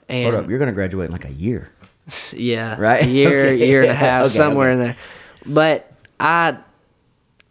And 0.07 0.31
Hold 0.33 0.43
up, 0.43 0.49
you're 0.49 0.59
going 0.59 0.67
to 0.69 0.73
graduate 0.73 1.07
in 1.07 1.11
like 1.11 1.25
a 1.25 1.33
year. 1.33 1.71
Yeah, 2.33 2.75
Right? 2.79 3.03
a 3.03 3.07
year, 3.09 3.39
Okay. 3.47 3.67
year 3.67 3.81
and 3.81 3.91
a 3.91 3.93
half, 4.07 4.23
Okay, 4.23 4.29
somewhere 4.31 4.71
okay. 4.71 4.79
in 4.81 4.87
there. 4.87 4.97
But 5.45 5.91
I, 6.19 6.57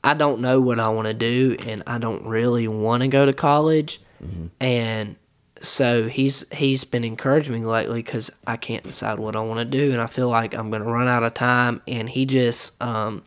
I 0.03 0.15
don't 0.15 0.41
know 0.41 0.61
what 0.61 0.79
I 0.81 0.89
want 0.89 1.07
to 1.07 1.15
do, 1.15 1.57
and 1.67 1.83
I 1.87 1.99
don't 1.99 2.27
really 2.27 2.69
want 2.69 3.03
to 3.03 3.09
go 3.09 3.25
to 3.27 3.33
college. 3.33 4.01
Mm-hmm. 4.23 4.47
And 4.61 5.17
so 5.61 6.09
he's 6.09 6.45
he's 6.53 6.85
been 6.85 7.05
encouraging 7.05 7.55
me 7.55 7.61
lately 7.65 8.03
because 8.03 8.31
I 8.47 8.57
can't 8.57 8.83
decide 8.83 9.19
what 9.19 9.35
I 9.37 9.41
want 9.41 9.59
to 9.61 9.65
do, 9.65 9.93
and 9.93 10.01
I 10.01 10.07
feel 10.07 10.29
like 10.29 10.55
I'm 10.55 10.71
gonna 10.71 10.85
run 10.85 11.09
out 11.09 11.23
of 11.23 11.35
time. 11.35 11.81
And 11.89 12.09
he 12.09 12.27
just 12.27 12.81
um, 12.83 13.23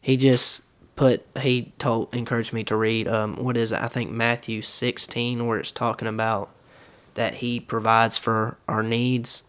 he 0.00 0.16
just 0.16 0.62
put 0.96 1.26
he 1.40 1.72
told 1.78 2.14
encouraged 2.14 2.52
me 2.52 2.62
to 2.62 2.76
read 2.76 3.08
um 3.08 3.34
what 3.36 3.56
is 3.56 3.72
it? 3.72 3.80
I 3.80 3.88
think 3.88 4.12
Matthew 4.12 4.62
16 4.62 5.44
where 5.46 5.58
it's 5.58 5.72
talking 5.72 6.06
about 6.06 6.50
that 7.14 7.34
he 7.34 7.58
provides 7.58 8.16
for 8.18 8.56
our 8.68 8.82
needs. 8.84 9.42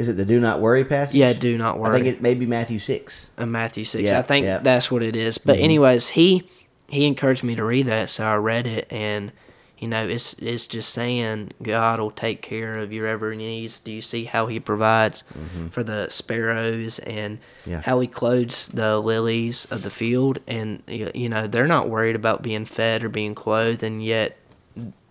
Is 0.00 0.08
it 0.08 0.14
the 0.16 0.24
do 0.24 0.40
not 0.40 0.60
worry 0.60 0.84
passage? 0.84 1.16
Yeah, 1.16 1.32
do 1.34 1.58
not 1.58 1.78
worry. 1.78 1.90
I 1.90 2.02
think 2.02 2.06
it 2.16 2.22
may 2.22 2.34
be 2.34 2.46
Matthew 2.46 2.78
6. 2.78 3.30
in 3.38 3.50
Matthew 3.52 3.84
six. 3.84 4.10
Yeah, 4.10 4.18
I 4.18 4.22
think 4.22 4.46
yeah. 4.46 4.54
Mm-hmm. 4.56 4.64
that's 4.64 4.90
what 4.90 5.02
it 5.02 5.14
is. 5.14 5.36
But 5.38 5.58
anyways, 5.58 6.08
he 6.08 6.48
he 6.88 7.04
encouraged 7.06 7.44
me 7.44 7.54
to 7.54 7.64
read 7.64 7.86
that, 7.86 8.08
so 8.10 8.24
I 8.24 8.36
read 8.36 8.66
it, 8.66 8.86
and 8.90 9.30
you 9.78 9.88
know, 9.88 10.06
it's 10.08 10.32
it's 10.34 10.66
just 10.66 10.90
saying 10.94 11.52
God 11.62 12.00
will 12.00 12.10
take 12.10 12.40
care 12.42 12.78
of 12.78 12.92
your 12.92 13.06
every 13.06 13.36
needs. 13.36 13.78
Do 13.78 13.92
you 13.92 14.00
see 14.00 14.24
how 14.24 14.46
He 14.46 14.58
provides 14.58 15.22
for 15.70 15.82
the 15.84 16.08
sparrows 16.08 16.98
and 17.00 17.38
Mm-hmm. 17.38 17.70
Yeah. 17.70 17.80
how 17.82 18.00
He 18.00 18.06
clothes 18.08 18.68
the 18.68 18.98
lilies 19.00 19.66
of 19.66 19.82
the 19.82 19.90
field? 19.90 20.40
And 20.46 20.82
you 20.88 21.28
know, 21.28 21.46
they're 21.46 21.66
not 21.66 21.90
worried 21.90 22.16
about 22.16 22.42
being 22.42 22.64
fed 22.64 23.04
or 23.04 23.08
being 23.10 23.34
clothed, 23.34 23.82
and 23.82 24.02
yet 24.02 24.36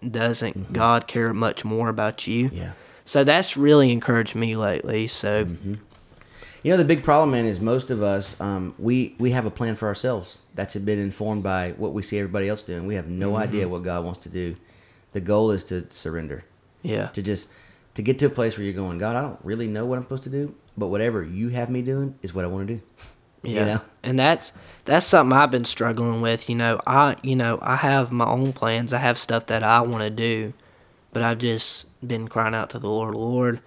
doesn't 0.08 0.72
God 0.74 1.08
care 1.08 1.34
much 1.34 1.66
more 1.66 1.90
about 1.90 2.26
you? 2.28 2.48
Mm-hmm. 2.48 2.56
Yeah. 2.56 2.72
So 3.10 3.24
that's 3.24 3.58
really 3.58 3.92
encouraged 3.92 4.36
me 4.36 4.56
lately. 4.56 5.08
So 5.08 5.46
Mm-hmm. 5.46 5.76
You 6.62 6.72
know, 6.72 6.78
the 6.78 6.86
big 6.86 7.04
problem, 7.04 7.32
man, 7.32 7.46
is 7.46 7.60
most 7.62 7.90
of 7.90 8.04
us, 8.04 8.40
um, 8.42 8.76
we, 8.78 9.16
we 9.18 9.32
have 9.32 9.46
a 9.46 9.50
plan 9.50 9.76
for 9.76 9.88
ourselves. 9.88 10.44
That's 10.56 10.76
been 10.76 11.00
informed 11.00 11.42
by 11.42 11.72
what 11.78 11.94
we 11.94 12.04
see 12.04 12.20
everybody 12.20 12.50
else 12.50 12.62
doing. 12.64 12.86
We 12.86 12.96
have 12.96 13.08
no 13.08 13.32
Mm-hmm. 13.32 13.42
idea 13.44 13.68
what 13.70 13.82
God 13.84 14.04
wants 14.04 14.20
to 14.24 14.30
do. 14.30 14.58
The 15.14 15.22
goal 15.22 15.52
is 15.52 15.64
to 15.66 15.90
surrender, 15.90 16.44
yeah, 16.84 17.08
to 17.08 17.22
just 17.22 17.48
to 17.96 18.02
get 18.04 18.20
to 18.20 18.26
a 18.26 18.30
place 18.30 18.58
where 18.58 18.66
you're 18.66 18.74
going, 18.74 18.98
God, 19.00 19.16
I 19.16 19.22
don't 19.22 19.40
really 19.42 19.68
know 19.68 19.86
what 19.86 19.96
I'm 19.98 20.04
supposed 20.04 20.24
to 20.24 20.30
do, 20.30 20.54
but 20.78 20.88
whatever 20.88 21.24
you 21.24 21.48
have 21.50 21.70
me 21.70 21.82
doing 21.82 22.14
is 22.22 22.34
what 22.36 22.44
I 22.46 22.48
want 22.50 22.68
to 22.68 22.74
do. 22.76 22.82
Yeah. 23.42 23.60
You 23.60 23.66
know? 23.66 23.82
And 24.04 24.20
that's 24.20 24.52
that's 24.84 25.06
something 25.06 25.32
I've 25.36 25.50
been 25.50 25.64
struggling 25.64 26.20
with. 26.20 26.50
You 26.50 26.56
know, 26.56 26.82
I 26.86 27.16
you 27.24 27.38
know, 27.38 27.58
I 27.62 27.78
have 27.78 28.12
my 28.12 28.26
own 28.26 28.52
plans. 28.52 28.92
I 28.92 28.98
have 28.98 29.18
stuff 29.18 29.46
that 29.46 29.64
I 29.64 29.80
want 29.80 30.04
to 30.04 30.10
do. 30.10 30.54
But 31.12 31.24
I've 31.24 31.38
just 31.40 31.88
been 32.06 32.28
crying 32.28 32.56
out 32.56 32.70
to 32.72 32.80
the 32.80 32.90
Lord, 32.90 33.16
Lord, 33.16 33.62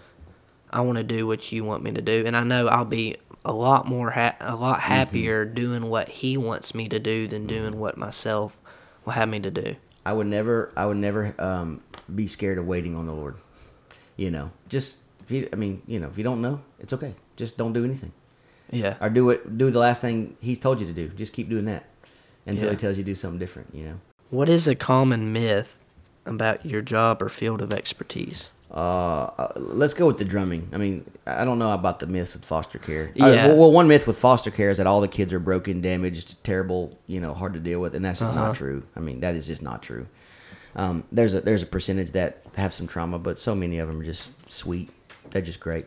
I 0.71 0.81
want 0.81 0.97
to 0.99 1.05
do 1.05 1.27
what 1.27 1.53
you 1.53 1.65
want 1.65 1.83
me 1.83 1.93
to 1.93 2.01
do, 2.03 2.25
and 2.27 2.37
I 2.37 2.45
know 2.45 2.67
I'll 2.69 2.85
be 2.85 3.17
a 3.45 3.53
lot 3.53 3.87
more 3.87 4.11
ha- 4.11 4.37
a 4.41 4.55
lot 4.57 4.79
Mm-hmm. 4.81 4.93
happier 4.93 5.45
doing 5.45 5.89
what 5.91 6.09
He 6.09 6.37
wants 6.37 6.75
me 6.75 6.89
to 6.89 6.99
do 6.99 7.27
than 7.27 7.47
doing 7.47 7.79
what 7.79 7.97
myself 7.99 8.57
will 9.05 9.13
have 9.13 9.29
me 9.29 9.41
to 9.41 9.51
do. 9.51 9.77
I 10.07 10.13
would 10.13 10.27
never, 10.27 10.73
I 10.77 10.87
would 10.87 10.97
never 10.97 11.35
um, 11.39 11.81
be 12.13 12.27
scared 12.27 12.59
of 12.59 12.67
waiting 12.67 12.97
on 12.97 13.07
the 13.07 13.13
Lord. 13.13 13.37
You 14.17 14.31
know, 14.31 14.51
just 14.69 14.99
if 15.25 15.31
you, 15.31 15.49
I 15.53 15.57
mean, 15.57 15.83
you 15.87 15.99
know, 16.01 16.09
if 16.09 16.17
you 16.19 16.25
don't 16.25 16.41
know, 16.43 16.61
it's 16.79 16.93
okay. 16.93 17.15
Just 17.37 17.57
don't 17.57 17.73
do 17.73 17.85
anything, 17.85 18.13
Yeah, 18.71 18.97
or 19.01 19.09
do 19.11 19.31
it. 19.31 19.57
Do 19.59 19.71
the 19.71 19.79
last 19.79 20.01
thing 20.01 20.37
He's 20.41 20.59
told 20.59 20.81
you 20.81 20.87
to 20.87 20.93
do. 20.93 21.09
Just 21.09 21.33
keep 21.33 21.49
doing 21.49 21.65
that 21.67 21.85
until 22.47 22.67
Yeah. 22.67 22.71
He 22.73 22.77
tells 22.77 22.97
you 22.99 23.05
to 23.05 23.11
do 23.11 23.15
something 23.15 23.39
different. 23.39 23.75
You 23.75 23.85
know. 23.85 24.01
What 24.31 24.49
is 24.49 24.69
a 24.69 24.75
common 24.75 25.33
myth 25.33 25.77
about 26.27 26.65
your 26.67 26.83
job 26.83 27.23
or 27.23 27.29
field 27.29 27.61
of 27.63 27.73
expertise? 27.73 28.53
Uh, 28.71 29.25
uh, 29.37 29.53
let's 29.57 29.93
go 29.93 30.07
with 30.07 30.17
the 30.17 30.25
drumming. 30.25 30.69
I 30.73 30.79
mean, 30.79 31.05
I 31.27 31.45
don't 31.45 31.59
know 31.59 31.73
about 31.73 31.99
the 32.01 32.07
myths 32.07 32.33
with 32.35 32.45
foster 32.45 32.79
care. 32.79 33.13
Uh, 33.21 33.27
Yeah. 33.29 33.47
well, 33.49 33.57
well, 33.57 33.73
one 33.73 33.87
myth 33.87 34.07
with 34.07 34.19
foster 34.19 34.51
care 34.51 34.71
is 34.71 34.79
that 34.79 34.87
all 34.87 35.01
the 35.03 35.09
kids 35.09 35.33
are 35.35 35.39
broken, 35.39 35.83
damaged, 35.83 36.43
terrible, 36.43 36.99
you 37.07 37.21
know, 37.21 37.35
hard 37.35 37.53
to 37.55 37.61
deal 37.61 37.81
with, 37.81 37.95
and 37.95 38.03
that's 38.05 38.21
just 38.21 38.33
Uh-huh. 38.33 38.47
not 38.47 38.57
true. 38.57 38.83
I 38.97 39.01
mean, 39.01 39.21
that 39.21 39.35
is 39.35 39.47
just 39.47 39.61
not 39.63 39.83
true. 39.83 40.07
Um, 40.75 41.05
there's 41.13 41.35
a 41.35 41.43
there's 41.43 41.63
a 41.63 41.67
percentage 41.67 42.13
that 42.13 42.43
have 42.57 42.73
some 42.73 42.87
trauma, 42.87 43.19
but 43.19 43.39
so 43.39 43.55
many 43.55 43.79
of 43.79 43.89
them 43.89 44.01
are 44.01 44.05
just 44.05 44.33
sweet. 44.51 44.89
They're 45.31 45.43
just 45.43 45.61
great. 45.61 45.85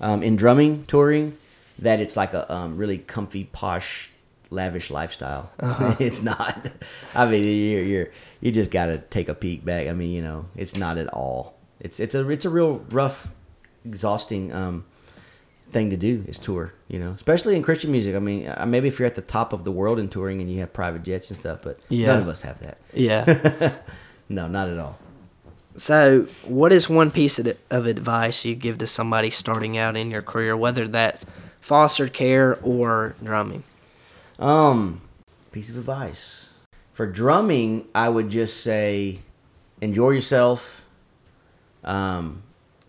Um, 0.00 0.22
in 0.22 0.36
drumming, 0.36 0.84
touring, 0.86 1.36
that 1.80 1.98
it's 2.00 2.16
like 2.16 2.32
a 2.32 2.52
um, 2.52 2.76
really 2.76 2.98
comfy, 2.98 3.44
posh, 3.44 4.10
lavish 4.50 4.90
lifestyle. 4.90 5.50
it's 6.00 6.22
not. 6.22 6.70
I 7.14 7.26
mean, 7.26 7.44
you're, 7.44 7.82
you're 7.82 8.08
you 8.40 8.50
just 8.52 8.70
got 8.70 8.86
to 8.86 8.98
take 8.98 9.28
a 9.28 9.34
peek 9.34 9.64
back. 9.64 9.86
I 9.88 9.92
mean, 9.92 10.10
you 10.10 10.22
know, 10.22 10.46
it's 10.56 10.76
not 10.76 10.98
at 10.98 11.08
all. 11.08 11.54
It's 11.80 12.00
it's 12.00 12.14
a 12.14 12.28
it's 12.28 12.44
a 12.44 12.50
real 12.50 12.84
rough, 12.90 13.28
exhausting 13.84 14.52
um, 14.52 14.84
thing 15.70 15.90
to 15.90 15.96
do 15.96 16.24
is 16.28 16.38
tour. 16.38 16.72
You 16.88 16.98
know, 16.98 17.12
especially 17.12 17.56
in 17.56 17.62
Christian 17.62 17.92
music. 17.92 18.14
I 18.16 18.18
mean, 18.18 18.48
uh, 18.48 18.64
maybe 18.66 18.88
if 18.88 18.98
you're 18.98 19.06
at 19.06 19.14
the 19.14 19.22
top 19.22 19.52
of 19.52 19.64
the 19.64 19.70
world 19.72 19.98
in 19.98 20.08
touring 20.08 20.40
and 20.40 20.50
you 20.52 20.60
have 20.60 20.72
private 20.72 21.02
jets 21.04 21.30
and 21.30 21.38
stuff, 21.38 21.60
but 21.62 21.78
Yeah. 21.88 22.08
none 22.08 22.22
of 22.22 22.28
us 22.28 22.42
have 22.42 22.58
that. 22.60 22.78
Yeah. 22.92 23.76
No, 24.32 24.46
not 24.46 24.68
at 24.68 24.78
all. 24.78 24.96
so, 25.76 26.22
what 26.46 26.72
is 26.72 26.88
one 26.88 27.10
piece 27.10 27.40
of, 27.40 27.56
of 27.68 27.86
advice 27.86 28.44
you 28.44 28.54
give 28.54 28.78
to 28.78 28.86
somebody 28.86 29.28
starting 29.30 29.76
out 29.76 29.96
in 29.96 30.08
your 30.08 30.22
career, 30.22 30.56
whether 30.56 30.86
that's 30.86 31.26
foster 31.60 32.06
care 32.06 32.56
or 32.62 33.16
drumming? 33.24 33.64
Um, 34.40 35.02
piece 35.52 35.68
of 35.70 35.76
advice 35.76 36.48
for 36.92 37.06
drumming, 37.06 37.86
I 37.94 38.08
would 38.08 38.30
just 38.30 38.62
say, 38.62 39.20
enjoy 39.80 40.10
yourself. 40.10 40.82
Um, 41.84 42.42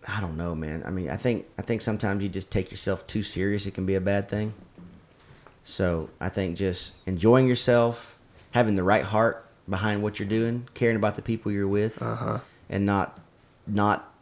I 0.08 0.20
don't 0.20 0.36
know, 0.36 0.54
man. 0.54 0.82
I 0.84 0.90
mean, 0.90 1.08
I 1.10 1.16
think 1.16 1.46
I 1.58 1.62
think 1.62 1.82
sometimes 1.82 2.22
you 2.22 2.28
just 2.28 2.50
take 2.50 2.70
yourself 2.70 3.06
too 3.06 3.22
serious. 3.22 3.66
It 3.66 3.74
can 3.74 3.86
be 3.86 3.94
a 3.94 4.00
bad 4.00 4.28
thing. 4.28 4.54
So 5.64 6.10
I 6.20 6.28
think 6.28 6.56
just 6.56 6.94
enjoying 7.06 7.46
yourself, 7.46 8.18
having 8.50 8.74
the 8.74 8.82
right 8.82 9.04
heart 9.04 9.46
behind 9.68 10.02
what 10.02 10.18
you're 10.18 10.28
doing, 10.28 10.68
caring 10.74 10.96
about 10.96 11.14
the 11.14 11.22
people 11.22 11.52
you're 11.52 11.68
with, 11.68 12.02
Uh 12.02 12.16
huh. 12.16 12.38
and 12.68 12.84
not 12.84 13.20
not 13.66 14.12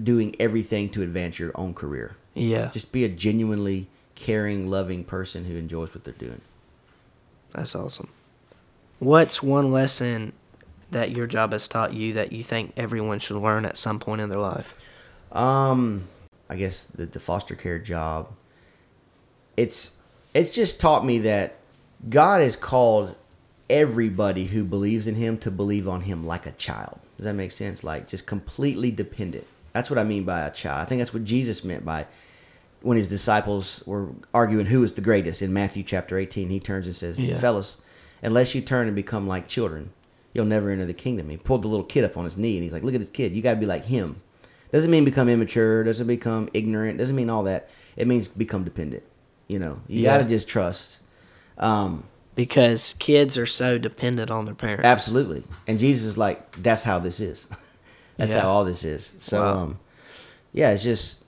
doing 0.00 0.36
everything 0.38 0.88
to 0.90 1.02
advance 1.02 1.38
your 1.38 1.50
own 1.54 1.74
career. 1.74 2.16
Yeah. 2.34 2.70
Just 2.72 2.92
be 2.92 3.04
a 3.04 3.08
genuinely 3.08 3.88
caring, 4.14 4.68
loving 4.68 5.02
person 5.04 5.46
who 5.46 5.56
enjoys 5.56 5.92
what 5.94 6.04
they're 6.04 6.14
doing. 6.14 6.40
That's 7.56 7.74
awesome. 7.74 8.10
What's 8.98 9.42
one 9.42 9.72
lesson 9.72 10.34
that 10.90 11.10
your 11.10 11.26
job 11.26 11.52
has 11.52 11.66
taught 11.66 11.94
you 11.94 12.12
that 12.12 12.30
you 12.30 12.42
think 12.42 12.74
everyone 12.76 13.18
should 13.18 13.38
learn 13.38 13.64
at 13.64 13.78
some 13.78 13.98
point 13.98 14.20
in 14.20 14.28
their 14.28 14.38
life? 14.38 14.78
Um, 15.32 16.06
I 16.50 16.56
guess 16.56 16.84
the, 16.84 17.06
the 17.06 17.18
foster 17.18 17.54
care 17.54 17.78
job. 17.78 18.28
It's 19.56 19.92
it's 20.34 20.50
just 20.50 20.78
taught 20.80 21.04
me 21.04 21.18
that 21.20 21.56
God 22.10 22.42
has 22.42 22.56
called 22.56 23.14
everybody 23.70 24.46
who 24.46 24.62
believes 24.62 25.06
in 25.06 25.14
Him 25.14 25.38
to 25.38 25.50
believe 25.50 25.88
on 25.88 26.02
Him 26.02 26.26
like 26.26 26.44
a 26.44 26.52
child. 26.52 27.00
Does 27.16 27.24
that 27.24 27.32
make 27.32 27.52
sense? 27.52 27.82
Like 27.82 28.06
just 28.06 28.26
completely 28.26 28.90
dependent. 28.90 29.46
That's 29.72 29.88
what 29.88 29.98
I 29.98 30.04
mean 30.04 30.24
by 30.24 30.42
a 30.42 30.50
child. 30.50 30.82
I 30.82 30.84
think 30.84 31.00
that's 31.00 31.14
what 31.14 31.24
Jesus 31.24 31.64
meant 31.64 31.86
by 31.86 32.06
when 32.86 32.96
his 32.96 33.08
disciples 33.08 33.82
were 33.84 34.10
arguing 34.32 34.66
who 34.66 34.80
was 34.80 34.92
the 34.92 35.00
greatest 35.00 35.42
in 35.42 35.52
Matthew 35.52 35.82
chapter 35.82 36.16
18. 36.16 36.50
He 36.50 36.60
turns 36.60 36.86
and 36.86 36.94
says, 36.94 37.18
Yeah. 37.20 37.36
"Fellas, 37.38 37.78
unless 38.22 38.54
you 38.54 38.60
turn 38.60 38.86
and 38.86 38.94
become 38.94 39.26
like 39.26 39.48
children, 39.48 39.90
you'll 40.32 40.44
never 40.46 40.70
enter 40.70 40.86
the 40.86 40.94
kingdom." 40.94 41.28
He 41.28 41.36
pulled 41.36 41.62
the 41.62 41.68
little 41.68 41.84
kid 41.84 42.04
up 42.04 42.16
on 42.16 42.24
his 42.24 42.36
knee 42.36 42.54
and 42.54 42.62
he's 42.62 42.72
like, 42.72 42.84
"Look 42.84 42.94
at 42.94 43.00
this 43.00 43.10
kid. 43.10 43.34
You 43.34 43.42
got 43.42 43.54
to 43.54 43.60
be 43.60 43.66
like 43.66 43.86
him." 43.86 44.20
Doesn't 44.72 44.90
mean 44.90 45.04
become 45.04 45.28
immature. 45.28 45.82
Doesn't 45.84 46.06
become 46.06 46.48
ignorant. 46.54 46.98
Doesn't 46.98 47.16
mean 47.16 47.28
all 47.30 47.42
that. 47.44 47.68
It 47.96 48.06
means 48.06 48.28
become 48.28 48.62
dependent. 48.64 49.02
You 49.48 49.58
know, 49.58 49.80
you 49.88 50.02
Yeah. 50.02 50.18
got 50.18 50.22
to 50.24 50.28
just 50.28 50.46
trust. 50.48 50.98
Um, 51.58 52.04
Because 52.36 52.94
kids 52.98 53.36
are 53.38 53.46
so 53.46 53.78
dependent 53.78 54.30
on 54.30 54.44
their 54.44 54.54
parents. 54.54 54.84
absolutely. 54.84 55.42
And 55.66 55.78
Jesus 55.78 56.04
is 56.06 56.18
like, 56.18 56.62
that's 56.62 56.82
how 56.82 56.98
this 56.98 57.18
is. 57.18 57.46
that's 58.16 58.30
Yeah. 58.32 58.42
how 58.42 58.48
all 58.50 58.64
this 58.64 58.84
is. 58.84 59.12
So, 59.20 59.42
Wow. 59.42 59.58
um, 59.58 59.78
yeah, 60.52 60.70
it's 60.72 60.82
just 60.82 61.22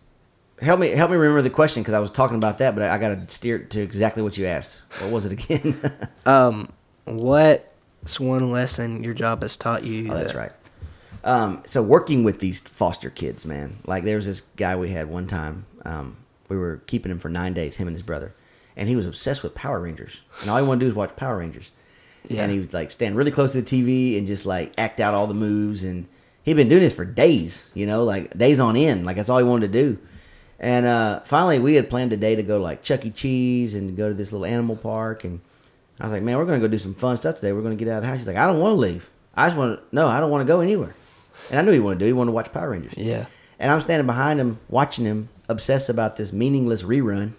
help 0.61 0.81
me 0.81 0.89
help 0.91 1.11
me 1.11 1.17
remember 1.17 1.43
the 1.43 1.51
question 1.51 1.83
because 1.83 1.95
I 1.95 2.01
was 2.01 2.11
talking 2.11 2.37
about 2.37 2.59
that, 2.59 2.75
but 2.75 2.83
I, 2.85 2.95
I 2.95 2.99
got 2.99 3.09
to 3.27 3.33
steer 3.35 3.57
it 3.57 3.71
to 3.71 3.81
exactly 3.81 4.23
what 4.23 4.37
you 4.37 4.47
asked. 4.47 4.81
What 5.01 5.13
was 5.13 5.27
it 5.27 5.33
again? 5.33 5.77
Um, 6.27 6.71
what's 7.05 8.21
one 8.21 8.51
lesson 8.51 9.03
your 9.03 9.15
job 9.15 9.43
has 9.43 9.57
taught 9.57 9.83
you? 9.85 10.11
Oh, 10.11 10.15
that's 10.15 10.33
that- 10.33 10.39
right. 10.39 10.53
Um, 11.25 11.63
so 11.67 11.83
working 11.83 12.23
with 12.23 12.39
these 12.39 12.61
foster 12.61 13.11
kids, 13.11 13.45
man, 13.45 13.79
like 13.87 14.05
there 14.05 14.17
was 14.17 14.27
this 14.27 14.41
guy 14.57 14.77
we 14.77 14.91
had 14.91 15.09
one 15.11 15.27
time. 15.27 15.67
Um, 15.85 16.17
we 16.49 16.57
were 16.57 16.81
keeping 16.87 17.11
him 17.11 17.19
for 17.19 17.29
nine 17.29 17.55
days, 17.55 17.77
him 17.77 17.89
and 17.89 17.95
his 17.95 18.03
brother, 18.03 18.35
and 18.77 18.89
he 18.89 18.97
was 18.97 19.05
obsessed 19.05 19.43
with 19.43 19.55
Power 19.55 19.81
Rangers. 19.81 20.21
And 20.41 20.51
all 20.51 20.59
he 20.59 20.67
wanted 20.67 20.81
to 20.81 20.85
do 20.85 20.89
was 20.91 20.95
watch 20.95 21.17
Power 21.17 21.39
Rangers. 21.39 21.71
Yeah. 22.29 22.43
And 22.43 22.53
he 22.53 22.59
would 22.61 22.73
like 22.73 22.91
stand 22.91 23.17
really 23.17 23.31
close 23.31 23.53
to 23.53 23.63
the 23.63 23.83
TV 23.83 24.17
and 24.17 24.27
just 24.27 24.47
like 24.47 24.73
act 24.79 25.01
out 25.01 25.15
all 25.15 25.27
the 25.27 25.35
moves. 25.35 25.83
And 25.83 26.07
he'd 26.45 26.55
been 26.55 26.69
doing 26.69 26.83
this 26.83 26.95
for 26.95 27.05
days, 27.05 27.63
you 27.75 27.87
know, 27.87 28.05
like 28.05 28.37
days 28.37 28.61
on 28.61 28.77
end. 28.77 29.05
Like 29.05 29.17
that's 29.17 29.29
all 29.29 29.39
he 29.39 29.45
wanted 29.45 29.73
to 29.73 29.83
do. 29.83 29.99
And 30.59 30.87
uh, 30.87 31.21
finally, 31.21 31.59
we 31.59 31.75
had 31.75 31.89
planned 31.89 32.13
a 32.13 32.17
day 32.17 32.35
to 32.35 32.43
go 32.43 32.61
like 32.61 32.83
Chuck 32.83 33.07
E. 33.07 33.11
Cheese 33.11 33.75
and 33.75 33.97
go 33.97 34.09
to 34.09 34.15
this 34.15 34.33
little 34.33 34.45
animal 34.45 34.77
park. 34.77 35.25
And 35.25 35.41
I 36.01 36.05
was 36.05 36.13
like, 36.13 36.23
man, 36.23 36.37
we're 36.37 36.47
gonna 36.47 36.61
go 36.61 36.69
do 36.69 36.79
some 36.79 36.95
fun 36.95 37.17
stuff 37.17 37.37
today. 37.37 37.53
We're 37.53 37.63
gonna 37.63 37.77
get 37.77 37.89
out 37.89 37.99
of 37.99 38.03
the 38.03 38.09
house. 38.09 38.19
He's 38.19 38.27
like, 38.27 38.37
I 38.37 38.47
don't 38.47 38.59
want 38.59 38.73
to 38.73 38.81
leave. 38.81 39.09
I 39.35 39.47
just 39.47 39.57
want 39.57 39.79
to. 39.79 39.95
No, 39.95 40.09
I 40.09 40.19
don't 40.19 40.31
want 40.31 40.47
to 40.47 40.53
go 40.53 40.61
anywhere. 40.61 40.95
And 41.51 41.59
I 41.59 41.63
knew 41.63 41.73
he 41.73 41.79
wanted 41.79 42.01
to 42.01 42.05
do. 42.05 42.07
He 42.07 42.13
wanted 42.13 42.31
to 42.31 42.35
watch 42.35 42.53
Power 42.53 42.71
Rangers. 42.71 42.95
Yeah. 42.97 43.27
And 43.61 43.71
I'm 43.71 43.81
standing 43.81 44.07
behind 44.07 44.41
him, 44.41 44.59
watching 44.69 45.05
him 45.05 45.29
obsess 45.49 45.89
about 45.89 46.17
this 46.17 46.33
meaningless 46.33 46.83
rerun 46.83 47.33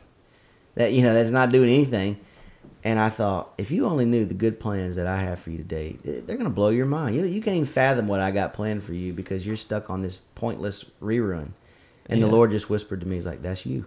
that 0.75 0.93
you 0.93 1.03
know 1.03 1.13
that's 1.13 1.29
not 1.29 1.51
doing 1.51 1.69
anything. 1.69 2.19
And 2.81 2.97
I 2.97 3.09
thought, 3.09 3.53
if 3.57 3.71
you 3.71 3.85
only 3.85 4.05
knew 4.05 4.23
the 4.23 4.33
good 4.33 4.57
plans 4.57 4.95
that 4.95 5.05
I 5.05 5.19
have 5.19 5.39
for 5.39 5.49
you 5.49 5.57
today, 5.57 5.97
they're 6.01 6.37
gonna 6.37 6.49
blow 6.49 6.69
your 6.69 6.85
mind. 6.85 7.15
You 7.15 7.25
you 7.25 7.41
can't 7.41 7.57
even 7.57 7.67
fathom 7.67 8.07
what 8.07 8.21
I 8.21 8.31
got 8.31 8.53
planned 8.53 8.83
for 8.83 8.93
you 8.93 9.11
because 9.11 9.45
you're 9.45 9.57
stuck 9.57 9.89
on 9.89 10.01
this 10.01 10.21
pointless 10.35 10.85
rerun. 11.01 11.49
And 12.09 12.21
the 12.21 12.27
Lord 12.27 12.51
just 12.51 12.69
whispered 12.69 13.01
to 13.01 13.07
me, 13.07 13.15
He's 13.15 13.25
like, 13.25 13.41
"That's 13.41 13.65
you." 13.65 13.85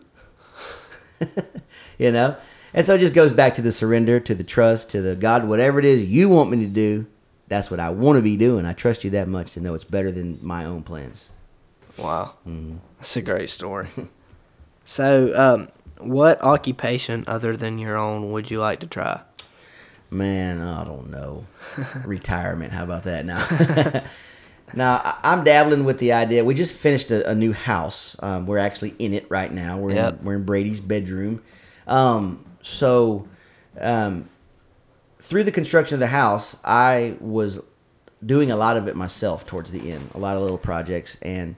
you 1.99 2.13
know. 2.13 2.37
And 2.75 2.87
so 2.87 2.95
it 2.95 2.99
just 2.99 3.15
goes 3.15 3.33
back 3.33 3.55
to 3.55 3.63
the 3.63 3.73
surrender, 3.73 4.19
to 4.21 4.35
the 4.35 4.45
trust, 4.45 4.91
to 4.91 5.03
the 5.03 5.15
God, 5.15 5.47
whatever 5.47 5.79
it 5.79 5.85
is 5.85 6.05
you 6.05 6.29
want 6.29 6.51
me 6.51 6.59
to 6.59 6.67
do, 6.67 7.07
that's 7.49 7.71
what 7.71 7.81
I 7.81 7.91
want 7.91 8.17
to 8.17 8.23
be 8.23 8.37
doing. 8.37 8.65
I 8.65 8.73
trust 8.73 9.05
you 9.05 9.11
that 9.11 9.29
much 9.29 9.53
to 9.53 9.61
know 9.61 9.75
it's 9.75 9.85
better 9.85 10.11
than 10.11 10.39
my 10.41 10.65
own 10.65 10.83
plans. 10.83 11.27
Wow. 11.99 12.35
Mm-hmm. 12.49 12.77
That's 12.99 13.17
a 13.17 13.23
great 13.23 13.51
story. 13.51 13.89
so, 14.85 15.33
um, 15.39 15.69
what 15.99 16.41
occupation 16.43 17.25
other 17.27 17.57
than 17.57 17.79
your 17.79 17.97
own 17.97 18.33
would 18.33 18.51
you 18.51 18.59
like 18.59 18.81
to 18.81 18.87
try? 18.87 19.21
Man, 20.11 20.61
I 20.61 20.85
don't 20.85 21.11
know. 21.11 21.47
Retirement. 22.07 22.73
How 22.73 22.85
about 22.85 23.05
that 23.05 23.27
now? 23.27 24.03
Now, 24.75 25.19
I'm 25.23 25.45
dabbling 25.45 25.85
with 25.85 25.99
the 25.99 26.13
idea. 26.13 26.45
We 26.45 26.55
just 26.55 26.75
finished 26.75 27.11
a, 27.11 27.31
a 27.31 27.35
new 27.35 27.53
house. 27.53 28.17
Um, 28.21 28.47
we're 28.47 28.59
actually 28.59 28.95
in 28.99 29.13
it 29.15 29.27
right 29.31 29.53
now. 29.53 29.79
We're, 29.79 29.93
Yep. 29.95 30.21
in, 30.21 30.25
we're 30.25 30.35
in 30.37 30.45
Brady's 30.45 30.81
bedroom. 30.81 31.43
Um, 31.87 32.45
so, 32.63 33.29
um, 33.81 34.29
through 35.19 35.45
the 35.45 35.53
construction 35.53 35.95
of 35.95 36.01
the 36.01 36.07
house, 36.09 36.57
I 36.65 37.17
was 37.21 37.61
doing 38.25 38.51
a 38.51 38.57
lot 38.57 38.77
of 38.77 38.87
it 38.89 38.97
myself 38.97 39.47
towards 39.47 39.71
the 39.73 39.91
end, 39.93 40.11
a 40.15 40.19
lot 40.19 40.37
of 40.37 40.43
little 40.43 40.59
projects. 40.59 41.17
And 41.23 41.57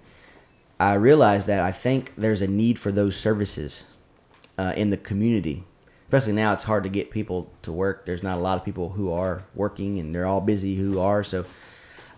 I 0.81 0.95
realized 0.95 1.47
that 1.47 1.61
I 1.63 1.73
think 1.73 2.13
there's 2.17 2.41
a 2.43 2.47
need 2.47 2.79
for 2.79 2.91
those 2.93 3.17
services 3.17 3.85
uh, 4.59 4.73
in 4.77 4.91
the 4.91 4.97
community. 4.97 5.65
Especially 6.07 6.33
now, 6.35 6.53
it's 6.53 6.65
hard 6.65 6.85
to 6.85 6.89
get 6.91 7.11
people 7.11 7.51
to 7.63 7.73
work. 7.73 8.07
There's 8.07 8.23
not 8.23 8.39
a 8.39 8.41
lot 8.41 8.59
of 8.59 8.65
people 8.65 8.91
who 8.91 9.11
are 9.11 9.45
working, 9.55 9.99
and 9.99 10.15
they're 10.15 10.27
all 10.27 10.41
busy 10.41 10.77
who 10.77 11.01
are. 11.01 11.25
So, 11.25 11.45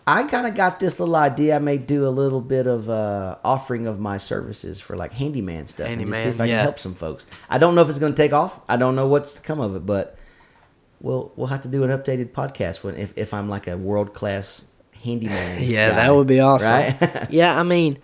I 0.08 0.22
kind 0.24 0.46
of 0.46 0.54
got 0.54 0.78
this 0.78 1.00
little 1.00 1.16
idea. 1.16 1.56
I 1.56 1.58
may 1.58 1.78
do 1.78 2.06
a 2.06 2.10
little 2.10 2.40
bit 2.40 2.68
of 2.68 2.88
uh, 2.88 3.38
offering 3.44 3.88
of 3.88 3.98
my 3.98 4.18
services 4.18 4.80
for 4.80 4.96
like 4.96 5.12
handyman 5.12 5.66
stuff, 5.66 5.88
and 5.88 6.00
just 6.00 6.22
see 6.22 6.28
if 6.28 6.40
I 6.40 6.44
yeah. 6.44 6.58
can 6.58 6.62
help 6.62 6.78
some 6.78 6.94
folks. 6.94 7.26
I 7.50 7.58
don't 7.58 7.74
know 7.74 7.82
if 7.82 7.88
it's 7.88 7.98
going 7.98 8.12
to 8.12 8.16
take 8.16 8.32
off. 8.32 8.60
I 8.68 8.76
don't 8.76 8.94
know 8.94 9.08
what's 9.08 9.34
to 9.34 9.42
come 9.42 9.60
of 9.60 9.74
it, 9.74 9.84
but 9.84 10.16
we'll 11.00 11.32
we'll 11.34 11.48
have 11.48 11.62
to 11.62 11.68
do 11.68 11.82
an 11.82 11.90
updated 11.90 12.30
podcast 12.30 12.84
when 12.84 12.96
if, 12.96 13.14
if 13.16 13.34
I'm 13.34 13.48
like 13.48 13.66
a 13.66 13.76
world 13.76 14.14
class 14.14 14.64
handyman. 15.02 15.62
Yeah, 15.62 15.90
guy, 15.90 15.96
that 15.96 16.14
would 16.14 16.28
be 16.28 16.38
awesome. 16.38 16.72
Right? 16.72 17.26
yeah, 17.30 17.58
I 17.58 17.64
mean, 17.64 17.98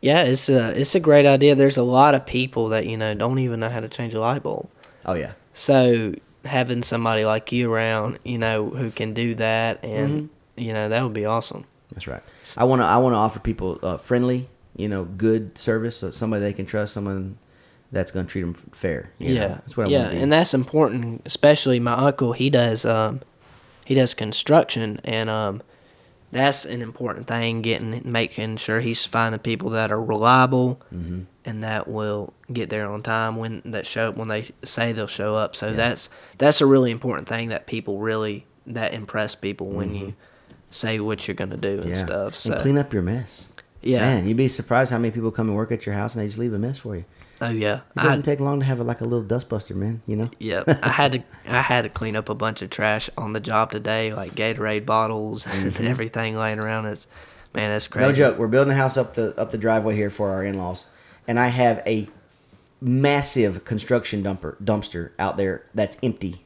yeah, 0.00 0.22
it's 0.22 0.48
a 0.48 0.70
it's 0.80 0.94
a 0.94 1.00
great 1.00 1.26
idea. 1.26 1.54
There's 1.54 1.76
a 1.76 1.82
lot 1.82 2.14
of 2.14 2.24
people 2.24 2.70
that 2.70 2.86
you 2.86 2.96
know 2.96 3.12
don't 3.12 3.38
even 3.38 3.60
know 3.60 3.68
how 3.68 3.80
to 3.80 3.88
change 3.90 4.14
a 4.14 4.20
light 4.20 4.42
bulb. 4.42 4.70
oh 5.04 5.14
yeah. 5.14 5.32
So 5.52 6.14
having 6.46 6.82
somebody 6.82 7.24
like 7.24 7.52
you 7.52 7.72
around, 7.72 8.18
you 8.24 8.38
know, 8.38 8.70
who 8.70 8.90
can 8.90 9.12
do 9.12 9.34
that, 9.34 9.84
and 9.84 10.10
Mm-hmm. 10.10 10.33
You 10.56 10.72
know, 10.72 10.88
that 10.88 11.02
would 11.02 11.12
be 11.14 11.24
awesome. 11.24 11.64
That's 11.92 12.06
right. 12.06 12.22
I 12.56 12.64
want 12.64 12.82
to. 12.82 12.86
I 12.86 12.96
want 12.96 13.12
to 13.14 13.18
offer 13.18 13.38
people 13.38 13.78
uh, 13.82 13.96
friendly, 13.98 14.48
you 14.76 14.88
know, 14.88 15.04
good 15.04 15.56
service. 15.58 15.96
So 15.98 16.10
somebody 16.10 16.42
they 16.42 16.52
can 16.52 16.66
trust. 16.66 16.92
Someone 16.92 17.38
that's 17.92 18.10
going 18.10 18.26
to 18.26 18.30
treat 18.32 18.40
them 18.42 18.54
fair. 18.54 19.12
you 19.18 19.34
know. 19.34 19.40
yeah, 19.40 19.48
that's 19.48 19.76
what 19.76 19.86
I 19.86 19.90
yeah, 19.90 20.00
want 20.00 20.12
to 20.12 20.18
and 20.18 20.32
that's 20.32 20.54
important. 20.54 21.22
Especially 21.24 21.78
my 21.78 21.92
uncle, 21.92 22.32
he 22.32 22.50
does 22.50 22.84
um, 22.84 23.20
he 23.84 23.94
does 23.94 24.14
construction, 24.14 24.98
and 25.04 25.30
um, 25.30 25.62
that's 26.32 26.64
an 26.64 26.82
important 26.82 27.28
thing. 27.28 27.62
Getting 27.62 28.00
making 28.10 28.56
sure 28.56 28.80
he's 28.80 29.04
finding 29.04 29.38
people 29.40 29.70
that 29.70 29.92
are 29.92 30.02
reliable 30.02 30.80
Mm-hmm. 30.92 31.22
and 31.44 31.62
that 31.62 31.86
will 31.86 32.32
get 32.52 32.70
there 32.70 32.90
on 32.90 33.02
time 33.02 33.36
when 33.36 33.62
that 33.66 33.86
show 33.86 34.08
up 34.08 34.16
when 34.16 34.26
they 34.28 34.50
say 34.64 34.92
they'll 34.92 35.06
show 35.06 35.36
up. 35.36 35.54
So 35.54 35.72
that's 35.72 36.10
that's 36.38 36.60
a 36.60 36.66
really 36.66 36.90
important 36.90 37.28
thing 37.28 37.50
that 37.50 37.66
people 37.68 37.98
really 38.00 38.46
that 38.66 38.94
impress 38.94 39.34
people 39.36 39.68
when 39.68 39.94
you 39.94 40.14
say 40.74 40.98
what 41.00 41.26
you're 41.28 41.34
gonna 41.34 41.56
do 41.56 41.68
and 41.70 41.78
Mm-hmm. 41.80 41.88
yeah. 41.90 41.94
stuff. 41.94 42.34
So 42.36 42.52
and 42.52 42.60
clean 42.60 42.78
up 42.78 42.92
your 42.92 43.02
mess. 43.02 43.46
yeah, 43.82 44.00
Man, 44.00 44.26
you'd 44.28 44.36
be 44.36 44.48
surprised 44.48 44.90
how 44.90 44.98
many 44.98 45.10
people 45.12 45.30
come 45.30 45.48
and 45.48 45.56
work 45.56 45.70
at 45.72 45.86
your 45.86 45.94
house 45.94 46.14
and 46.14 46.22
they 46.22 46.26
just 46.26 46.38
leave 46.38 46.52
a 46.52 46.58
mess 46.58 46.78
for 46.78 46.96
you. 46.96 47.04
oh 47.40 47.50
yeah, 47.50 47.80
It 47.96 48.02
doesn't 48.02 48.22
take 48.24 48.40
long 48.40 48.60
to 48.60 48.66
have 48.66 48.80
like 48.80 49.00
a 49.00 49.04
little 49.04 49.24
dustbuster, 49.24 49.74
man. 49.76 50.02
You 50.06 50.16
know. 50.16 50.30
Yeah, 50.38 50.64
I 50.82 50.88
had 50.90 51.12
to 51.12 51.22
I 51.48 51.60
had 51.62 51.82
to 51.82 51.88
clean 51.90 52.16
up 52.16 52.28
a 52.28 52.34
bunch 52.34 52.62
of 52.62 52.70
trash 52.70 53.08
on 53.16 53.32
the 53.32 53.40
job 53.40 53.70
today, 53.72 54.12
like 54.12 54.32
Gatorade 54.34 54.86
bottles 54.86 55.46
and 55.46 55.78
everything 55.80 56.36
laying 56.36 56.58
around. 56.58 56.86
It's 56.86 57.06
man, 57.54 57.70
that's 57.70 57.88
crazy. 57.88 58.04
Mm-hmm. 58.04 58.20
No 58.20 58.30
joke. 58.30 58.38
We're 58.38 58.48
building 58.48 58.72
a 58.72 58.76
house 58.76 58.96
up 58.96 59.14
the 59.14 59.34
up 59.38 59.50
the 59.50 59.58
driveway 59.58 59.94
here 59.94 60.10
for 60.10 60.30
our 60.30 60.44
in 60.44 60.56
laws, 60.58 60.86
and 61.28 61.38
I 61.38 61.48
have 61.48 61.82
a 61.86 62.08
massive 62.80 63.64
construction 63.64 64.22
dumper 64.22 64.56
dumpster 64.62 65.10
out 65.18 65.36
there 65.36 65.64
that's 65.74 65.96
empty. 66.02 66.42